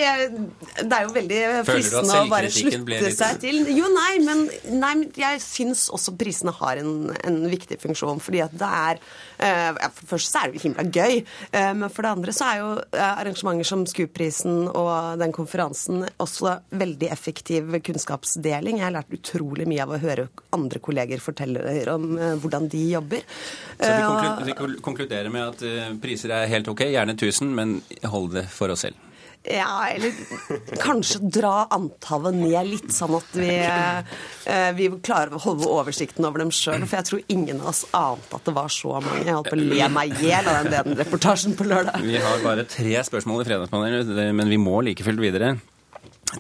det 0.80 0.96
er 0.96 1.04
jo 1.04 1.12
veldig 1.16 1.40
fristende 1.68 2.20
å 2.22 2.30
bare 2.32 2.52
slutte 2.54 3.10
seg 3.12 3.42
til. 3.44 3.60
Jo, 3.76 3.90
nei, 3.92 4.14
men, 4.24 4.46
nei, 4.80 4.94
jeg 5.20 5.42
syns 5.44 5.90
også 5.94 6.16
prisene 6.20 6.54
har 6.56 6.80
en, 6.80 7.12
en, 7.28 7.42
viktig 7.52 7.78
funksjon. 7.82 8.22
Fordi 8.24 8.44
at 8.46 8.56
det 8.56 8.70
er 8.70 9.02
uh, 9.04 9.90
For 9.98 10.06
det 10.06 10.12
første 10.14 10.32
så 10.32 10.40
er 10.40 10.54
det 10.54 10.62
jo 10.62 10.64
himla 10.70 10.88
gøy. 10.88 11.20
Uh, 11.52 11.74
men 11.82 11.92
for 11.92 12.08
det 12.08 12.14
andre 12.16 12.36
så 12.36 12.48
er 12.48 12.62
jo 12.62 12.72
uh, 12.80 13.04
arrangementer 13.10 13.68
som 13.68 13.86
SKUP-prisen 13.90 14.70
og 14.72 15.20
den 15.20 15.36
konferansen 15.36 16.08
også 16.24 16.58
veldig 16.72 17.12
effektiv 17.12 17.76
kunnskapsdeling. 17.84 18.80
Jeg 18.80 18.88
har 18.88 18.96
lært 18.96 19.16
utrolig 19.20 19.68
mye 19.68 19.84
av 19.84 19.96
å 19.98 20.02
høre 20.04 20.30
andre 20.56 20.80
kolleger 20.84 21.20
fortelle 21.24 21.84
om 21.92 22.14
hvordan 22.40 22.70
de 22.72 22.84
jobber. 22.94 23.26
Så 23.76 24.44
vi 24.48 24.56
konkluderer 24.56 25.32
med 25.34 25.52
at 25.52 26.00
priser 26.02 26.32
er 26.36 26.52
helt 26.52 26.70
OK, 26.72 26.86
gjerne 26.94 27.18
1000, 27.18 27.52
men 27.58 27.82
hold 28.08 28.32
det 28.38 28.48
for 28.54 28.72
oss 28.72 28.88
selv. 28.88 29.13
Ja, 29.44 29.90
eller 29.92 30.14
kanskje 30.80 31.20
dra 31.28 31.66
antallet 31.76 32.38
ned 32.38 32.70
litt, 32.70 32.94
sånn 32.96 33.18
at 33.18 33.34
vi, 33.36 33.50
eh, 33.60 34.70
vi 34.78 34.88
klarer 35.04 35.36
å 35.36 35.42
holde 35.44 35.68
oversikten 35.68 36.24
over 36.24 36.40
dem 36.46 36.54
sjøl. 36.56 36.86
For 36.88 37.02
jeg 37.02 37.10
tror 37.10 37.26
ingen 37.28 37.60
av 37.60 37.74
oss 37.74 37.84
ante 37.92 38.40
at 38.40 38.48
det 38.48 38.56
var 38.56 38.72
så 38.72 39.02
mange. 39.04 39.26
Jeg 39.26 39.36
holdt 39.36 39.52
på 39.52 39.60
å 39.60 39.66
le 39.68 39.90
meg 39.92 40.16
i 40.16 40.30
hjel 40.30 40.48
av 40.48 40.72
den 40.72 40.96
reportasjen 41.02 41.58
på 41.60 41.68
lørdag. 41.68 42.00
Vi 42.08 42.24
har 42.24 42.40
bare 42.46 42.64
tre 42.64 42.96
spørsmål 43.04 43.44
i 43.44 43.50
Fredagspanelet, 43.52 44.16
men 44.34 44.56
vi 44.56 44.62
må 44.62 44.80
like 44.86 45.04
fullt 45.04 45.20
videre. 45.20 45.58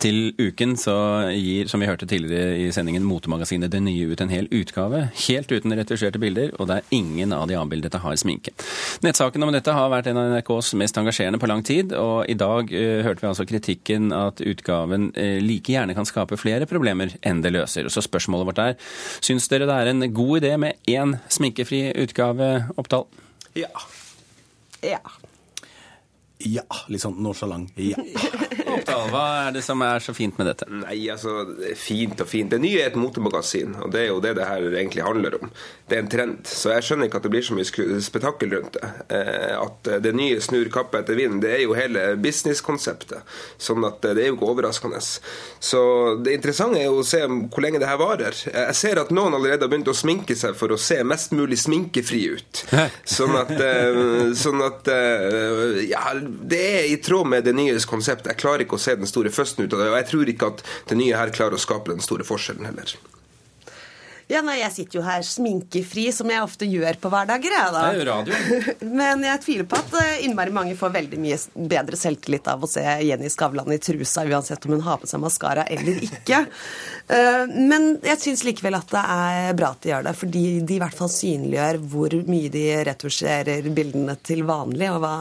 Til 0.01 0.34
uken 0.39 0.73
så 0.79 0.95
gir, 1.36 1.67
som 1.69 1.82
vi 1.82 1.88
hørte 1.88 2.08
tidligere 2.10 2.56
i 2.58 2.69
sendingen, 2.73 3.06
motemagasinet 3.06 3.71
Det 3.71 3.82
Nye 3.84 4.10
ut 4.10 4.21
en 4.23 4.32
hel 4.32 4.47
utgave. 4.49 5.06
Helt 5.27 5.51
uten 5.51 5.75
retusjerte 5.77 6.21
bilder, 6.21 6.53
og 6.58 6.69
der 6.71 6.86
ingen 6.95 7.34
av 7.36 7.45
de 7.49 7.58
avbildede 7.60 8.01
har 8.01 8.17
sminke. 8.19 8.56
Nettsaken 9.06 9.45
om 9.45 9.53
dette 9.53 9.75
har 9.75 9.91
vært 9.93 10.10
en 10.10 10.19
av 10.21 10.32
NRKs 10.32 10.73
mest 10.82 10.97
engasjerende 10.97 11.41
på 11.41 11.49
lang 11.51 11.63
tid, 11.65 11.93
og 11.97 12.29
i 12.32 12.38
dag 12.39 12.71
uh, 12.73 13.01
hørte 13.06 13.25
vi 13.25 13.29
altså 13.29 13.47
kritikken 13.49 14.13
at 14.17 14.41
utgaven 14.41 15.12
uh, 15.17 15.38
like 15.43 15.73
gjerne 15.73 15.97
kan 15.97 16.10
skape 16.10 16.39
flere 16.41 16.69
problemer 16.69 17.13
enn 17.21 17.43
det 17.45 17.53
løser. 17.53 17.89
Så 17.93 18.06
spørsmålet 18.06 18.49
vårt 18.49 18.63
er, 18.63 18.79
syns 19.23 19.49
dere 19.51 19.69
det 19.69 19.77
er 19.77 19.91
en 19.93 20.08
god 20.13 20.41
idé 20.41 20.56
med 20.58 20.89
én 20.89 21.17
sminkefri 21.32 21.86
utgave, 22.03 22.53
Oppdal? 22.82 23.06
Ja. 23.60 23.69
Ja. 24.84 25.03
Ja. 26.43 26.65
Litt 26.91 27.03
sånn 27.03 27.21
nonchalant. 27.23 27.77
Ja. 27.79 28.01
Oppdal, 28.77 29.07
hva 29.13 29.25
er 29.47 29.55
det 29.55 29.63
som 29.65 29.81
er 29.86 30.03
så 30.03 30.15
fint 30.15 30.38
med 30.39 30.49
dette? 30.51 30.67
Nei, 30.69 30.97
altså, 31.13 31.45
fint 31.79 32.19
og 32.23 32.29
fint. 32.29 32.51
Det 32.53 32.62
nye 32.63 32.81
er 32.81 32.91
et 32.91 32.99
motemagasin, 32.99 33.77
og 33.83 33.93
det 33.93 34.05
er 34.05 34.12
jo 34.12 34.21
det 34.23 34.36
det 34.39 34.47
her 34.49 34.67
egentlig 34.71 35.05
handler 35.05 35.38
om. 35.39 35.53
Det 35.89 35.97
er 35.97 36.03
en 36.03 36.12
trend. 36.12 36.49
Så 36.49 36.73
jeg 36.73 36.88
skjønner 36.88 37.09
ikke 37.09 37.21
at 37.21 37.27
det 37.27 37.33
blir 37.33 37.45
så 37.45 37.57
mye 37.57 38.01
spetakkel 38.03 38.55
rundt 38.57 38.77
det. 38.77 38.91
Eh, 39.13 39.53
at 39.59 39.91
det 40.03 40.15
nye 40.17 40.41
snur 40.43 40.69
kappe 40.73 41.01
etter 41.03 41.17
vinden, 41.19 41.41
det 41.43 41.53
er 41.57 41.63
jo 41.65 41.77
hele 41.77 42.13
businesskonseptet. 42.21 43.23
Sånn 43.62 43.83
at 43.88 44.01
det 44.03 44.25
er 44.25 44.31
jo 44.31 44.38
ikke 44.38 44.51
overraskende. 44.53 45.01
Så 45.63 45.81
det 46.23 46.38
interessante 46.38 46.81
er 46.81 46.89
jo 46.89 47.01
å 47.01 47.07
se 47.07 47.21
hvor 47.25 47.63
lenge 47.63 47.81
det 47.81 47.89
her 47.89 47.99
varer. 48.01 48.38
Jeg 48.45 48.77
ser 48.77 49.01
at 49.01 49.13
noen 49.15 49.36
allerede 49.38 49.65
har 49.65 49.71
begynt 49.71 49.91
å 49.91 49.95
sminke 49.97 50.36
seg 50.38 50.57
for 50.59 50.73
å 50.73 50.79
se 50.81 50.99
mest 51.07 51.33
mulig 51.36 51.59
sminkefri 51.62 52.23
ut. 52.36 52.63
Sånn 53.09 53.36
at, 53.39 53.51
eh, 53.57 54.33
sånn 54.38 54.62
at 54.65 54.88
eh, 54.91 55.83
Ja, 55.89 56.13
det 56.13 56.62
er 56.63 56.88
i 56.91 56.97
tråd 57.03 57.29
med 57.29 57.47
det 57.47 57.55
nye 57.57 57.75
konseptet. 57.89 58.31
Jeg 58.33 58.41
klarer 58.41 58.62
ikke 58.65 58.80
å 58.80 58.84
se 58.84 58.95
den 58.99 59.10
store 59.10 59.34
førsten 59.34 59.65
ut 59.65 59.73
av 59.73 59.84
det, 59.84 59.89
og 59.93 59.99
jeg 60.02 60.12
tror 60.12 60.36
ikke 60.36 60.54
at 60.54 60.67
det 60.89 60.99
nye 60.99 61.17
her 61.19 61.34
klarer 61.36 61.60
å 61.60 61.65
skape 61.65 61.93
den 61.93 62.04
store 62.04 62.28
forskjellen 62.28 62.69
heller. 62.71 62.95
Ja, 64.32 64.39
nei, 64.41 64.62
Jeg 64.62 64.71
sitter 64.71 64.97
jo 64.97 65.04
her 65.06 65.23
sminkefri, 65.28 66.06
som 66.15 66.30
jeg 66.32 66.41
ofte 66.41 66.65
gjør 66.65 66.95
på 67.02 67.10
hverdager. 67.12 67.54
Jeg, 67.54 67.73
da. 67.76 67.82
Det 67.84 67.89
er 67.91 67.99
jo 67.99 68.06
radio. 68.08 68.38
Men 69.02 69.26
jeg 69.28 69.41
tviler 69.43 69.67
på 69.69 69.80
at 69.82 69.97
eh, 69.99 70.23
innmari 70.26 70.54
mange 70.56 70.78
får 70.80 70.93
veldig 70.95 71.19
mye 71.21 71.38
bedre 71.73 71.99
selvtillit 71.99 72.47
av 72.49 72.63
å 72.63 72.69
se 72.71 72.82
Jenny 73.04 73.30
Skavlan 73.30 73.73
i 73.76 73.80
trusa, 73.84 74.23
uansett 74.23 74.63
om 74.65 74.78
hun 74.78 74.86
har 74.88 75.02
på 75.02 75.10
seg 75.12 75.21
maskara 75.23 75.67
eller 75.67 76.04
ikke. 76.10 76.43
Eh, 77.13 77.49
Men 77.52 77.97
jeg 77.99 78.15
syns 78.21 78.45
likevel 78.47 78.78
at 78.78 78.88
det 78.93 79.02
er 79.12 79.56
bra 79.60 79.73
at 79.73 79.82
de 79.84 79.89
gjør 79.89 80.06
det, 80.08 80.13
fordi 80.15 80.43
de 80.63 80.78
i 80.78 80.80
hvert 80.80 80.95
fall 80.95 81.10
synliggjør 81.12 81.80
hvor 81.91 82.15
mye 82.32 82.52
de 82.54 82.62
retusjerer 82.88 83.67
bildene 83.76 84.15
til 84.23 84.45
vanlig, 84.47 84.88
og 84.88 85.02
hva, 85.04 85.12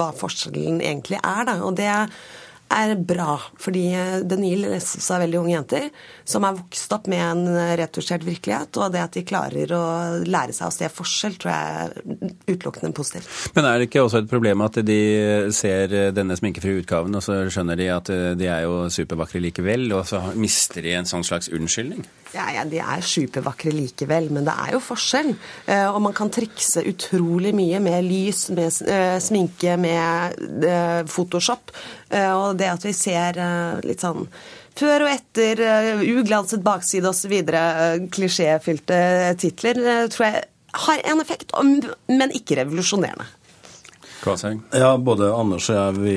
hva 0.00 0.08
forskjellen 0.18 0.82
egentlig 0.82 1.20
er. 1.22 1.44
Da. 1.46 1.54
Og 1.62 1.78
det 1.78 1.92
er 2.72 2.94
bra, 2.96 3.36
fordi 3.60 3.84
det 4.28 4.38
nye 4.40 4.58
leses 4.60 5.08
av 5.12 5.22
veldig 5.22 5.40
unge 5.40 5.54
jenter 5.54 5.88
som 6.28 6.46
er 6.46 6.56
vokst 6.56 6.94
opp 6.94 7.08
med 7.10 7.22
en 7.22 7.76
retusjert 7.80 8.24
virkelighet, 8.26 8.78
og 8.80 8.94
det 8.94 9.02
at 9.02 9.16
de 9.18 9.24
klarer 9.26 9.74
å 9.76 9.84
lære 10.24 10.54
seg 10.56 10.68
å 10.68 10.74
se 10.74 10.90
forskjell, 10.92 11.36
tror 11.42 11.52
jeg 11.52 11.84
er 11.84 11.94
utelukkende 12.48 12.92
positivt. 12.96 13.30
Men 13.56 13.68
er 13.68 13.80
det 13.80 13.90
ikke 13.90 14.04
også 14.06 14.22
et 14.22 14.30
problem 14.30 14.64
at 14.64 14.80
de 14.86 15.00
ser 15.54 16.12
denne 16.16 16.38
sminkefrie 16.38 16.82
utgaven, 16.82 17.14
og 17.18 17.24
så 17.24 17.42
skjønner 17.52 17.78
de 17.78 17.90
at 17.92 18.12
de 18.38 18.48
er 18.48 18.66
jo 18.66 18.86
supervakre 18.92 19.42
likevel, 19.42 19.88
og 19.96 20.06
så 20.08 20.22
mister 20.38 20.84
de 20.84 20.96
en 20.98 21.08
sånn 21.08 21.26
slags 21.26 21.50
unnskyldning? 21.52 22.06
Ja, 22.32 22.46
ja, 22.54 22.64
De 22.64 22.80
er 22.80 23.04
supervakre 23.04 23.72
likevel, 23.74 24.30
men 24.32 24.46
det 24.48 24.54
er 24.64 24.72
jo 24.76 24.80
forskjell. 24.82 25.34
Eh, 25.66 25.88
og 25.90 26.00
man 26.06 26.14
kan 26.16 26.32
trikse 26.32 26.84
utrolig 26.88 27.52
mye 27.56 27.80
med 27.84 28.06
lys, 28.06 28.46
med 28.56 28.72
eh, 28.88 29.18
sminke, 29.20 29.76
med 29.80 30.64
eh, 30.64 31.02
Photoshop. 31.08 31.74
Og 32.12 32.58
det 32.60 32.68
at 32.68 32.82
vi 32.84 32.92
ser 32.92 33.38
litt 33.86 34.02
sånn 34.04 34.26
før 34.76 35.06
og 35.06 35.08
etter, 35.12 35.60
uglanset 36.04 36.60
bakside 36.64 37.08
osv., 37.08 37.32
klisjéfylte 38.12 38.98
titler, 39.40 39.80
tror 40.12 40.26
jeg 40.26 40.42
har 40.84 41.00
en 41.08 41.24
effekt, 41.24 41.52
men 42.08 42.36
ikke 42.36 42.58
revolusjonerende. 42.60 43.24
Kvalshaug? 44.22 44.60
Ja, 44.78 44.92
både 45.02 45.28
Anders 45.34 45.66
og 45.72 45.76
jeg 45.76 45.98
vi, 45.98 46.14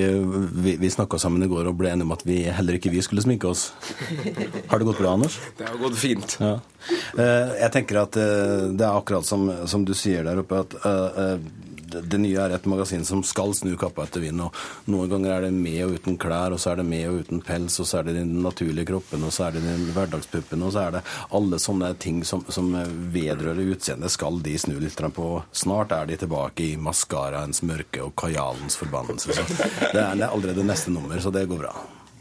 vi, 0.65 0.75
vi 0.81 0.89
snakka 0.93 1.17
sammen 1.21 1.43
i 1.45 1.49
går 1.49 1.71
og 1.71 1.77
ble 1.79 1.89
enige 1.91 2.05
om 2.07 2.13
at 2.15 2.21
vi 2.27 2.37
heller 2.53 2.77
ikke 2.77 2.91
vi 2.93 3.01
skulle 3.05 3.23
sminke 3.25 3.49
oss. 3.49 3.67
Har 4.69 4.79
det 4.81 4.87
gått 4.91 5.01
bra, 5.01 5.15
Anders? 5.17 5.39
Det 5.57 5.67
har 5.69 5.77
gått 5.81 5.97
fint. 5.99 6.37
Ja. 6.41 6.55
Eh, 7.17 7.55
Jeg 7.63 7.71
tenker 7.73 8.03
at 8.03 8.17
eh, 8.21 8.69
det 8.77 8.85
er 8.85 8.93
akkurat 8.99 9.25
som, 9.25 9.47
som 9.67 9.85
du 9.87 9.93
sier 9.97 10.25
der 10.27 10.43
oppe, 10.43 10.61
at 10.67 10.77
eh, 10.85 11.37
det 12.01 12.19
nye 12.21 12.41
er 12.41 12.55
et 12.55 12.67
magasin 12.69 13.05
som 13.07 13.23
skal 13.25 13.53
snu 13.57 13.75
kappa 13.79 14.05
etter 14.05 14.23
vinden. 14.23 14.47
og 14.47 14.91
Noen 14.91 15.11
ganger 15.11 15.33
er 15.35 15.47
det 15.47 15.53
med 15.55 15.79
og 15.85 15.95
uten 15.99 16.19
klær, 16.21 16.55
og 16.55 16.61
så 16.61 16.73
er 16.73 16.81
det 16.81 16.87
med 16.89 17.07
og 17.09 17.23
uten 17.23 17.41
pels, 17.45 17.79
og 17.79 17.89
så 17.89 17.99
er 17.99 18.09
det 18.09 18.17
den 18.19 18.35
naturlige 18.43 18.89
kroppen, 18.91 19.25
og 19.25 19.33
så 19.35 19.47
er 19.47 19.57
det 19.57 19.65
den 19.65 19.87
hverdagspuppen, 19.95 20.63
og 20.65 20.75
så 20.75 20.85
er 20.85 20.97
det 20.97 21.03
alle 21.39 21.59
sånne 21.61 21.93
ting 22.01 22.21
som, 22.27 22.45
som 22.49 22.71
vedrører 23.15 23.73
utseendet, 23.75 24.13
skal 24.13 24.39
de 24.45 24.57
snu 24.59 24.77
litt 24.81 25.01
på. 25.15 25.31
Snart 25.51 25.91
er 25.95 26.07
de 26.09 26.19
tilbake 26.19 26.71
i 26.71 26.77
maskaraens 26.81 27.61
mørke 27.67 28.03
og 28.05 28.15
kajalens 28.19 28.79
forbannelse. 28.79 29.35
Så 29.35 29.45
det 29.91 30.01
er 30.01 30.25
allerede 30.29 30.65
neste 30.65 30.93
nummer, 30.93 31.19
så 31.21 31.33
det 31.33 31.47
går 31.51 31.61
bra. 31.67 31.75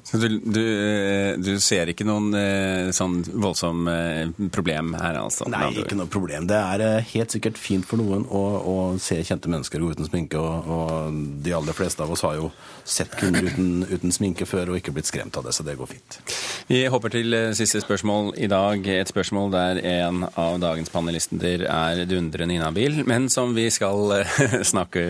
Så 0.05 0.17
du, 0.17 0.29
du, 0.29 0.61
eh, 0.61 1.33
du 1.41 1.55
ser 1.65 1.89
ikke 1.89 2.05
noen 2.05 2.35
eh, 2.37 2.91
sånn 2.93 3.23
voldsom 3.41 3.89
eh, 3.89 4.29
problem 4.53 4.93
her, 5.01 5.17
altså? 5.23 5.47
Nei, 5.49 5.71
ikke 5.81 5.97
noe 5.97 6.11
problem. 6.13 6.45
Det 6.51 6.59
er 6.61 7.07
helt 7.15 7.33
sikkert 7.33 7.57
fint 7.57 7.89
for 7.89 8.03
noen 8.03 8.27
å, 8.29 8.43
å 8.61 8.77
se 9.01 9.17
kjente 9.25 9.49
mennesker 9.49 9.81
gå 9.81 9.95
uten 9.97 10.09
sminke, 10.09 10.37
og, 10.37 10.69
og 10.69 11.19
de 11.45 11.57
aller 11.57 11.77
fleste 11.77 12.05
av 12.05 12.13
oss 12.13 12.25
har 12.27 12.37
jo 12.37 12.51
sett 12.85 13.17
kunder 13.17 13.49
uten, 13.49 13.71
uten 13.89 14.13
sminke 14.13 14.45
før 14.49 14.75
og 14.75 14.83
ikke 14.83 14.93
blitt 14.93 15.09
skremt 15.09 15.41
av 15.41 15.49
det, 15.49 15.57
så 15.57 15.65
det 15.65 15.79
går 15.81 15.89
fint. 15.95 16.21
Vi 16.69 16.85
hopper 16.93 17.17
til 17.17 17.41
siste 17.57 17.81
spørsmål 17.81 18.35
i 18.37 18.51
dag. 18.53 18.85
Et 18.85 19.09
spørsmål 19.09 19.55
der 19.57 19.81
en 19.89 20.27
av 20.29 20.59
dagens 20.61 20.93
panelister 20.93 21.65
er 21.65 22.05
dundrende 22.11 22.61
inhabil, 22.61 23.01
men 23.09 23.33
som 23.33 23.57
vi 23.57 23.71
skal 23.73 24.21
snakke 24.75 25.05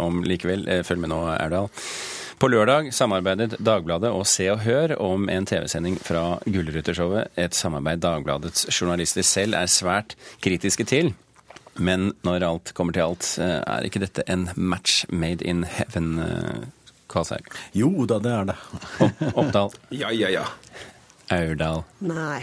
om 0.00 0.24
likevel. 0.24 0.64
Følg 0.88 1.04
med 1.04 1.12
nå, 1.12 1.26
Erdal. 1.36 1.68
På 2.38 2.46
lørdag 2.46 2.92
samarbeidet 2.94 3.56
Dagbladet 3.58 4.12
og 4.14 4.22
Se 4.30 4.44
og 4.52 4.60
Hør 4.62 4.92
om 5.02 5.24
en 5.32 5.46
TV-sending 5.48 5.96
fra 5.98 6.36
Gullruttershowet. 6.46 7.32
Et 7.34 7.54
samarbeid 7.54 7.98
Dagbladets 8.04 8.68
journalister 8.70 9.26
selv 9.26 9.56
er 9.58 9.66
svært 9.66 10.14
kritiske 10.44 10.86
til. 10.86 11.10
Men 11.74 12.12
når 12.22 12.46
alt 12.46 12.70
kommer 12.78 12.94
til 12.94 13.08
alt, 13.08 13.32
eh, 13.42 13.58
er 13.58 13.88
ikke 13.88 14.04
dette 14.04 14.22
en 14.30 14.46
match 14.54 15.02
made 15.10 15.42
in 15.42 15.64
heaven, 15.66 16.20
eh, 16.22 16.62
Kvalshaug? 17.10 17.50
Jo 17.74 18.06
da, 18.06 18.20
det 18.22 18.32
er 18.36 18.44
det. 18.52 18.56
Oppdal? 19.34 19.74
Ja, 19.90 20.14
ja, 20.14 20.30
ja. 20.30 20.46
Aurdal? 21.34 21.82
Nei. 21.98 22.40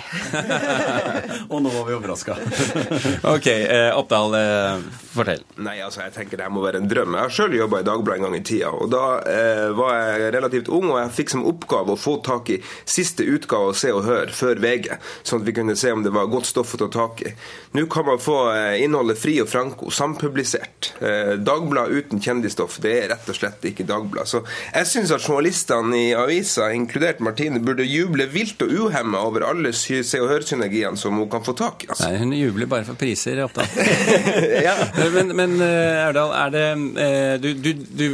og 1.51 1.61
nå 1.63 1.71
var 1.73 1.87
vi 1.87 1.95
overraska. 1.95 2.35
OK, 3.35 3.47
eh, 3.47 3.89
Oppdal, 3.97 4.35
eh, 4.37 4.83
fortell. 5.15 5.41
Nei, 5.65 5.77
altså 5.85 6.03
jeg 6.03 6.13
tenker 6.15 6.37
det 6.37 6.45
her 6.45 6.53
må 6.53 6.63
være 6.65 6.81
en 6.83 6.89
drøm. 6.89 7.15
Jeg 7.17 7.27
har 7.27 7.33
sjøl 7.33 7.55
jobba 7.57 7.81
i 7.81 7.87
Dagbladet 7.87 8.19
en 8.21 8.27
gang 8.27 8.37
i 8.37 8.43
tida. 8.45 8.71
og 8.75 8.91
Da 8.93 9.03
eh, 9.31 9.69
var 9.77 9.95
jeg 9.97 10.33
relativt 10.35 10.69
ung, 10.69 10.89
og 10.91 10.99
jeg 11.01 11.13
fikk 11.17 11.33
som 11.33 11.45
oppgave 11.49 11.95
å 11.95 11.99
få 11.99 12.17
tak 12.25 12.51
i 12.53 12.59
siste 12.83 13.25
utgave 13.25 13.71
av 13.71 13.79
Se 13.79 13.93
og 13.95 14.05
Hør 14.05 14.33
før 14.35 14.61
VG, 14.61 14.91
sånn 15.25 15.41
at 15.41 15.49
vi 15.49 15.55
kunne 15.57 15.77
se 15.79 15.93
om 15.95 16.03
det 16.05 16.13
var 16.15 16.29
godt 16.31 16.51
stoff 16.51 16.75
å 16.77 16.81
ta 16.83 16.89
tak 16.93 17.25
i. 17.25 17.33
Nå 17.75 17.87
kan 17.91 18.07
man 18.07 18.21
få 18.21 18.37
eh, 18.53 18.83
innholdet 18.85 19.19
Fri 19.21 19.37
og 19.43 19.49
Franco 19.49 19.89
sampublisert. 19.93 20.91
Eh, 21.01 21.33
Dagblad 21.41 21.95
uten 21.95 22.21
kjendisstoff, 22.21 22.77
det 22.83 22.93
er 22.99 23.09
rett 23.15 23.31
og 23.31 23.39
slett 23.39 23.65
ikke 23.71 23.87
Dagblad. 23.89 24.29
Så 24.29 24.43
jeg 24.45 24.91
syns 24.91 25.15
at 25.15 25.25
journalistene 25.25 26.03
i 26.09 26.13
avisa, 26.17 26.69
inkludert 26.75 27.23
Martine, 27.23 27.63
burde 27.63 27.87
juble 27.87 28.27
vilt 28.31 28.61
og 28.65 28.74
uhemma 28.79 29.21
over 29.25 29.47
alle 29.49 29.73
Se 29.73 30.01
og 30.21 30.29
Hør-synergiene 30.29 30.97
som 30.99 31.17
hun 31.19 31.29
kan 31.31 31.43
få 31.45 31.55
tak 31.57 31.85
i. 31.85 31.89
Altså. 31.89 32.09
Nei, 32.09 32.19
hun 32.21 32.33
jubler 32.37 32.69
bare 32.71 32.87
for 32.87 32.99
priser, 32.99 33.43
Oppdal. 33.45 33.69
ja. 34.67 34.75
Men, 35.15 35.35
men 35.37 35.55
eh, 35.61 36.03
er 36.09 36.51
det 36.55 36.65
eh, 37.05 37.31
Du, 37.41 37.49
du, 37.53 37.71
du 37.95 38.07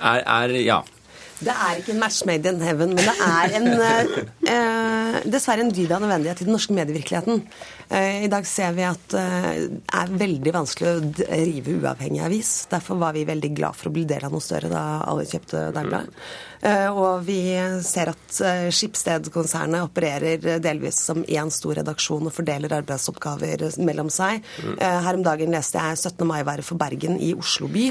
er, 0.00 0.22
er 0.26 0.58
Ja. 0.62 0.82
Det 1.42 1.52
er 1.52 1.80
ikke 1.80 1.94
en 1.94 2.02
match 2.02 2.22
made 2.28 2.48
in 2.48 2.62
heaven, 2.62 2.94
men 2.96 3.08
det 3.08 3.14
er 3.26 3.56
en, 3.58 3.68
eh, 3.72 4.12
eh, 4.52 5.20
dessverre 5.26 5.64
en 5.64 5.72
dyd 5.74 5.92
av 5.92 6.02
nødvendighet 6.04 6.42
i 6.42 6.46
den 6.46 6.54
norske 6.54 6.76
medievirkeligheten. 6.76 7.42
Eh, 7.90 8.24
I 8.24 8.30
dag 8.32 8.46
ser 8.46 8.72
vi 8.76 8.86
at 8.86 9.16
eh, 9.18 9.50
det 9.68 9.98
er 9.98 10.14
veldig 10.22 10.54
vanskelig 10.54 10.88
å 10.92 11.02
drive 11.18 11.76
uavhengig 11.82 12.22
avis. 12.24 12.52
Derfor 12.70 13.00
var 13.02 13.16
vi 13.16 13.26
veldig 13.28 13.52
glad 13.56 13.76
for 13.76 13.90
å 13.90 13.94
bli 13.96 14.06
del 14.08 14.24
av 14.24 14.32
noe 14.32 14.44
større 14.44 14.70
da 14.72 15.02
alle 15.04 15.26
kjøpte 15.28 15.68
Dagbladet. 15.74 16.24
Eh, 16.62 16.88
og 16.94 17.24
vi 17.26 17.40
ser 17.82 18.12
at 18.12 18.36
eh, 18.46 18.68
Skipsted-konsernet 18.70 19.82
opererer 19.82 20.60
delvis 20.62 21.00
som 21.08 21.24
én 21.26 21.50
stor 21.50 21.80
redaksjon 21.80 22.28
og 22.30 22.36
fordeler 22.36 22.76
arbeidsoppgaver 22.78 23.66
mellom 23.82 24.12
seg. 24.12 24.44
Eh, 24.78 25.00
her 25.06 25.18
om 25.18 25.26
dagen 25.26 25.50
leste 25.52 25.82
jeg 25.82 25.98
17. 25.98 26.22
mai-været 26.28 26.66
for 26.66 26.78
Bergen 26.78 27.18
i 27.18 27.32
Oslo 27.34 27.66
by. 27.72 27.90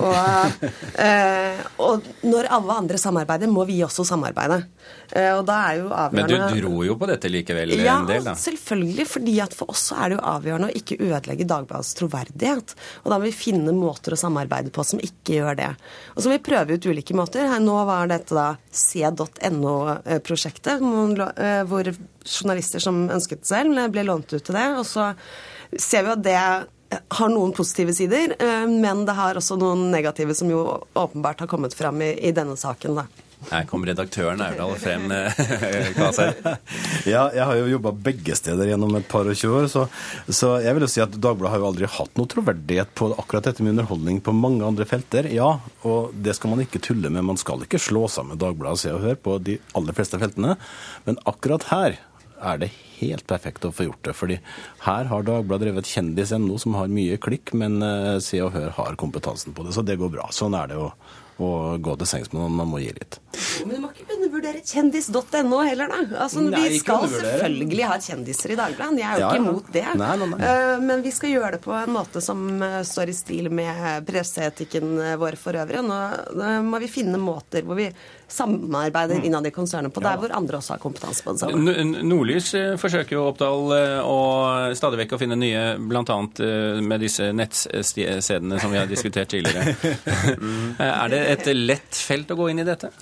Og, 0.00 0.66
eh, 1.04 1.60
og 1.82 2.06
når 2.24 2.48
alle 2.56 2.76
andre 2.82 3.00
samarbeider, 3.00 3.50
må 3.52 3.66
vi 3.68 3.80
også 3.84 4.06
samarbeide. 4.08 4.62
Eh, 5.10 5.32
og 5.34 5.42
da 5.48 5.56
er 5.68 5.80
jo 5.80 5.88
avgjørende 5.90 6.38
Men 6.38 6.54
du 6.54 6.60
dro 6.62 6.84
jo 6.86 6.94
på 7.00 7.08
dette 7.10 7.30
likevel 7.30 7.74
ja, 7.74 7.96
en 7.98 8.08
del, 8.08 8.22
da. 8.24 8.34
Ja, 8.34 8.38
selvfølgelig. 8.38 9.06
fordi 9.10 9.34
at 9.44 9.56
For 9.58 9.72
oss 9.74 9.88
er 9.96 10.12
det 10.12 10.18
jo 10.18 10.24
avgjørende 10.32 10.70
å 10.70 10.76
ikke 10.80 11.00
ødelegge 11.00 11.48
Dagbladets 11.50 11.96
troverdighet. 11.98 12.76
Og 13.04 13.12
da 13.12 13.18
må 13.18 13.26
vi 13.26 13.34
finne 13.36 13.74
måter 13.76 14.16
å 14.16 14.20
samarbeide 14.20 14.72
på 14.74 14.86
som 14.86 15.02
ikke 15.02 15.40
gjør 15.40 15.60
det. 15.60 15.70
Og 16.14 16.22
så 16.22 16.30
må 16.30 16.38
vi 16.38 16.46
prøve 16.50 16.76
ut 16.76 16.90
ulike 16.90 17.18
måter. 17.18 17.48
Her, 17.50 17.62
nå 17.64 17.76
var 17.88 18.10
dette 18.10 18.36
da 18.36 18.48
c.no-prosjektet, 18.70 20.80
eh, 20.80 21.62
hvor 21.68 21.94
journalister 22.20 22.82
som 22.82 23.06
ønsket 23.10 23.46
selv, 23.48 23.80
ble 23.92 24.04
lånt 24.06 24.32
ut 24.32 24.44
til 24.44 24.56
det. 24.56 24.68
Og 24.78 24.86
så 24.88 25.12
ser 25.78 26.06
vi 26.06 26.14
at 26.14 26.24
det 26.24 26.38
har 26.90 27.32
noen 27.32 27.52
positive 27.56 27.94
sider, 27.94 28.36
eh, 28.38 28.66
men 28.66 29.04
det 29.06 29.14
har 29.18 29.38
også 29.38 29.58
noen 29.60 29.90
negative 29.92 30.34
som 30.34 30.50
jo 30.50 30.64
åpenbart 30.98 31.44
har 31.44 31.50
kommet 31.50 31.74
frem 31.76 32.02
i, 32.02 32.14
i 32.28 32.32
denne 32.36 32.56
saken. 32.58 33.02
da. 33.02 33.08
Her 33.48 33.64
kom 33.64 33.84
redaktøren 33.88 34.42
Aurdal 34.44 34.74
frem, 34.76 35.06
ja, 37.08 37.22
jeg 37.32 37.44
har 37.48 37.54
jo 37.56 37.70
jobba 37.70 37.92
begge 38.08 38.36
steder 38.36 38.68
gjennom 38.68 38.92
et 38.98 39.08
par 39.08 39.24
og 39.30 39.38
tjue 39.38 39.62
år, 39.62 39.68
så, 39.72 39.86
så, 40.28 40.58
jeg 40.60 40.76
vil 40.76 40.84
jo 40.84 40.90
si 40.92 41.00
at 41.00 41.14
Dagbladet 41.16 41.54
har 41.54 41.62
jo 41.62 41.70
aldri 41.70 41.88
hatt 41.88 42.20
noe 42.20 42.28
troverdighet 42.30 42.92
på 43.00 43.08
akkurat 43.14 43.48
dette 43.48 43.64
med 43.64 43.72
underholdning 43.72 44.20
på 44.24 44.36
mange 44.36 44.66
andre 44.66 44.84
felter. 44.88 45.30
Ja, 45.32 45.54
og 45.88 46.12
det 46.12 46.36
skal 46.36 46.52
man 46.52 46.60
ikke 46.66 46.82
tulle 46.84 47.08
med. 47.08 47.24
Man 47.30 47.40
skal 47.40 47.64
ikke 47.64 47.80
slå 47.80 48.04
sammen 48.12 48.40
Dagbladet 48.40 48.76
og 48.76 48.82
Se 48.82 48.92
og 48.92 49.02
Hør 49.06 49.16
på 49.24 49.38
de 49.48 49.56
aller 49.78 49.96
fleste 49.96 50.20
feltene, 50.20 50.52
men 51.08 51.20
akkurat 51.30 51.64
her 51.72 51.96
er 52.40 52.60
det 52.62 52.70
helt 53.00 53.26
perfekt 53.28 53.66
å 53.68 53.72
få 53.74 53.88
gjort 53.88 54.04
det. 54.08 54.14
fordi 54.16 54.38
her 54.86 55.10
har 55.10 55.26
Dagbladet 55.26 55.66
drevet 55.66 55.90
kjendis.no, 55.90 56.58
som 56.58 56.76
har 56.78 56.92
mye 56.92 57.18
klikk, 57.20 57.54
men 57.54 57.80
Se 58.24 58.40
og 58.44 58.54
Hør 58.56 58.70
har 58.76 58.98
kompetansen 59.00 59.56
på 59.56 59.66
det. 59.66 59.74
Så 59.76 59.84
det 59.86 59.98
går 60.00 60.12
bra. 60.12 60.28
Sånn 60.34 60.56
er 60.58 60.72
det 60.72 60.78
å, 60.80 60.90
å 61.40 61.50
gå 61.76 61.96
til 62.00 62.08
sengs 62.08 62.32
med 62.32 62.42
noen. 62.42 62.58
Man 62.62 62.72
må 62.72 62.80
gi 62.82 62.92
litt. 62.96 63.20
Men 63.64 63.76
du 63.76 63.84
må 63.84 63.92
ikke 63.92 63.99
kjendis.no 64.66 65.62
heller, 65.66 65.90
da. 65.92 66.00
Altså, 66.24 66.44
nei, 66.44 66.62
vi 66.68 66.80
skal 66.82 67.06
selvfølgelig 67.12 67.90
ha 67.90 67.98
kjendiser 68.04 68.54
i 68.54 68.58
Dagbladet. 68.60 69.00
Jeg 69.00 69.08
er 69.08 69.18
jo 69.18 69.26
ja, 69.26 69.32
ikke 69.32 69.42
imot 69.44 69.72
det. 69.74 69.86
Nei, 70.00 70.12
nei, 70.20 70.30
uh, 70.44 70.76
men 70.84 71.04
vi 71.06 71.14
skal 71.14 71.34
gjøre 71.34 71.52
det 71.56 71.62
på 71.64 71.74
en 71.76 71.94
måte 71.94 72.22
som 72.24 72.46
står 72.86 73.12
i 73.12 73.16
stil 73.16 73.50
med 73.54 74.06
presseetikken 74.08 74.96
vår 75.20 75.38
for 75.40 75.58
øvrig. 75.60 75.84
Nå, 75.86 76.00
må 76.66 76.80
vi 76.82 76.90
finne 76.90 77.20
måter 77.20 77.66
hvor 77.66 77.78
vi 77.78 77.90
samarbeider 78.32 79.14
mm. 79.14 79.24
innad 79.24 79.46
i 79.46 79.50
konsernet 79.50 79.94
på, 79.94 80.00
der 80.00 80.18
hvor 80.20 80.32
andre 80.34 80.58
også 80.60 80.74
har 80.74 80.82
kompetanse 80.82 81.24
på 81.24 81.34
det 81.34 81.42
samme. 81.42 81.74
Nordlys 82.06 82.52
eh, 82.54 82.74
forsøker 82.80 83.16
jo 83.16 83.26
Oppdal 83.30 83.74
eh, 83.76 83.96
å 84.06 84.18
stadig 84.78 85.02
vekk 85.02 85.16
å 85.16 85.20
finne 85.20 85.38
nye, 85.40 85.64
bl.a. 85.78 86.02
Eh, 86.46 86.80
med 86.84 87.02
disse 87.02 87.30
nettstedene 87.36 88.60
som 88.62 88.72
vi 88.72 88.80
har 88.80 88.90
diskutert 88.90 89.32
tidligere. 89.34 89.74
er 90.90 91.14
det 91.14 91.24
et 91.34 91.50
lett 91.56 92.02
felt 92.06 92.30
å 92.30 92.38
gå 92.38 92.50
inn 92.52 92.62
i 92.62 92.68
dette? 92.68 92.92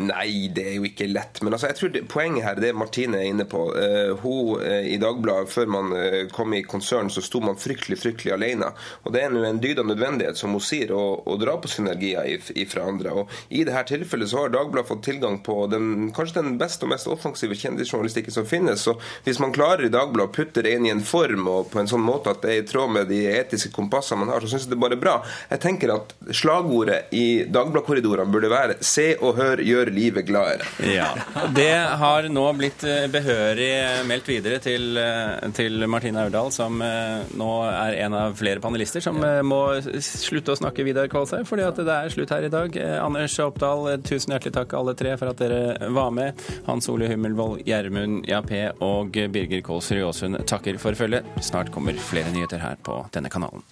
Nei, 0.00 0.48
det 0.54 0.64
er 0.70 0.76
jo 0.78 0.86
ikke 0.88 1.06
lett. 1.10 1.42
Men 1.44 1.52
altså, 1.52 1.68
jeg 1.68 1.76
tror 1.78 1.90
det, 1.92 2.04
poenget 2.08 2.46
her, 2.46 2.60
det 2.62 2.72
Martine 2.76 3.18
er 3.20 3.28
inne 3.28 3.44
på 3.48 3.66
uh, 3.74 4.14
hun 4.22 4.62
uh, 4.62 4.80
I 4.88 4.96
Dagbladet, 5.00 5.50
før 5.52 5.68
man 5.68 5.92
uh, 5.92 6.22
kom 6.32 6.54
i 6.56 6.62
konsern, 6.64 7.10
så 7.12 7.20
sto 7.24 7.42
man 7.44 7.58
fryktelig 7.60 7.98
fryktelig 8.00 8.32
alene. 8.32 8.70
Og 9.04 9.12
Det 9.12 9.22
er 9.22 9.32
nå 9.32 9.42
en 9.44 9.60
dyd 9.60 9.82
av 9.82 9.90
nødvendighet, 9.90 10.38
som 10.40 10.56
hun 10.56 10.64
sier, 10.64 10.94
å, 10.96 11.20
å 11.28 11.36
dra 11.40 11.58
på 11.60 11.68
synergier 11.68 12.40
fra 12.70 12.86
andre. 12.88 13.12
Og 13.12 13.52
I 13.52 13.66
dette 13.68 13.84
tilfellet 13.92 14.32
så 14.32 14.44
har 14.44 14.54
Dagbladet 14.54 14.88
fått 14.88 15.04
tilgang 15.10 15.38
på 15.44 15.58
den, 15.72 16.10
kanskje 16.16 16.40
den 16.40 16.56
beste 16.60 16.88
og 16.88 16.94
mest 16.94 17.10
offensive 17.12 17.56
kjendisjournalistikken 17.58 18.34
som 18.34 18.48
finnes. 18.48 18.86
Så 18.86 18.96
hvis 19.26 19.40
man 19.42 19.52
klarer 19.52 19.86
i 19.86 19.92
Dagbladet 19.92 20.30
å 20.30 20.34
putte 20.34 20.64
det 20.64 20.72
inn 20.78 20.88
i 20.88 20.94
en 20.94 21.04
form 21.04 21.50
og 21.52 21.68
på 21.72 21.82
en 21.82 21.90
sånn 21.90 22.04
måte 22.04 22.32
at 22.32 22.40
det 22.44 22.54
er 22.54 22.62
i 22.62 22.66
tråd 22.68 22.96
med 22.96 23.12
de 23.12 23.20
etiske 23.34 23.72
kompassene 23.76 24.22
man 24.24 24.32
har, 24.32 24.40
så 24.40 24.54
syns 24.54 24.66
jeg 24.66 24.72
det 24.72 24.78
er 24.80 24.84
bare 24.86 25.00
bra. 25.00 25.18
Jeg 25.52 25.62
tenker 25.66 25.94
at 25.98 26.16
slagordet 26.32 27.12
i 27.12 27.44
Dagbladet-korridorene 27.44 28.32
burde 28.32 28.52
være 28.52 28.80
'se 28.80 29.12
og 29.20 29.36
hør, 29.36 29.60
gjør 29.60 29.81
gjør 29.82 29.92
livet 29.94 30.26
gladere. 30.26 30.66
Ja. 30.86 31.10
Det 31.54 31.72
har 32.00 32.28
nå 32.32 32.44
blitt 32.56 32.84
eh, 32.86 33.06
behørig 33.12 34.04
meldt 34.08 34.28
videre 34.30 34.60
til, 34.62 34.96
eh, 34.98 35.50
til 35.56 35.86
Martine 35.90 36.24
Aurdal, 36.24 36.52
som 36.54 36.80
eh, 36.84 37.24
nå 37.38 37.50
er 37.68 37.98
en 38.04 38.16
av 38.18 38.36
flere 38.38 38.62
panelister 38.62 39.02
som 39.04 39.18
må 39.46 39.60
slutte 40.02 40.54
å 40.54 40.58
snakke 40.58 40.86
Vidar 40.86 41.10
Kvalshaug, 41.12 41.46
fordi 41.48 41.66
at 41.66 41.80
det 41.82 41.96
er 41.96 42.14
slutt 42.14 42.32
her 42.34 42.46
i 42.46 42.52
dag. 42.52 42.78
Anders 43.02 43.36
Oppdal, 43.42 43.88
tusen 44.06 44.34
hjertelig 44.34 44.54
takk 44.56 44.76
alle 44.78 44.96
tre 44.98 45.14
for 45.20 45.32
at 45.32 45.42
dere 45.42 45.90
var 45.94 46.12
med. 46.14 46.40
Hans 46.68 46.88
Ole 46.92 47.10
Hummelvold, 47.10 47.62
Gjermund 47.68 48.26
Jappé 48.30 48.64
og 48.84 49.14
Birger 49.34 49.64
Kålsrud 49.66 50.06
Aasund 50.06 50.42
takker 50.48 50.80
for 50.82 50.98
følget. 50.98 51.28
Snart 51.42 51.72
kommer 51.74 51.98
flere 52.10 52.32
nyheter 52.34 52.62
her 52.62 52.80
på 52.82 53.02
denne 53.14 53.32
kanalen. 53.32 53.64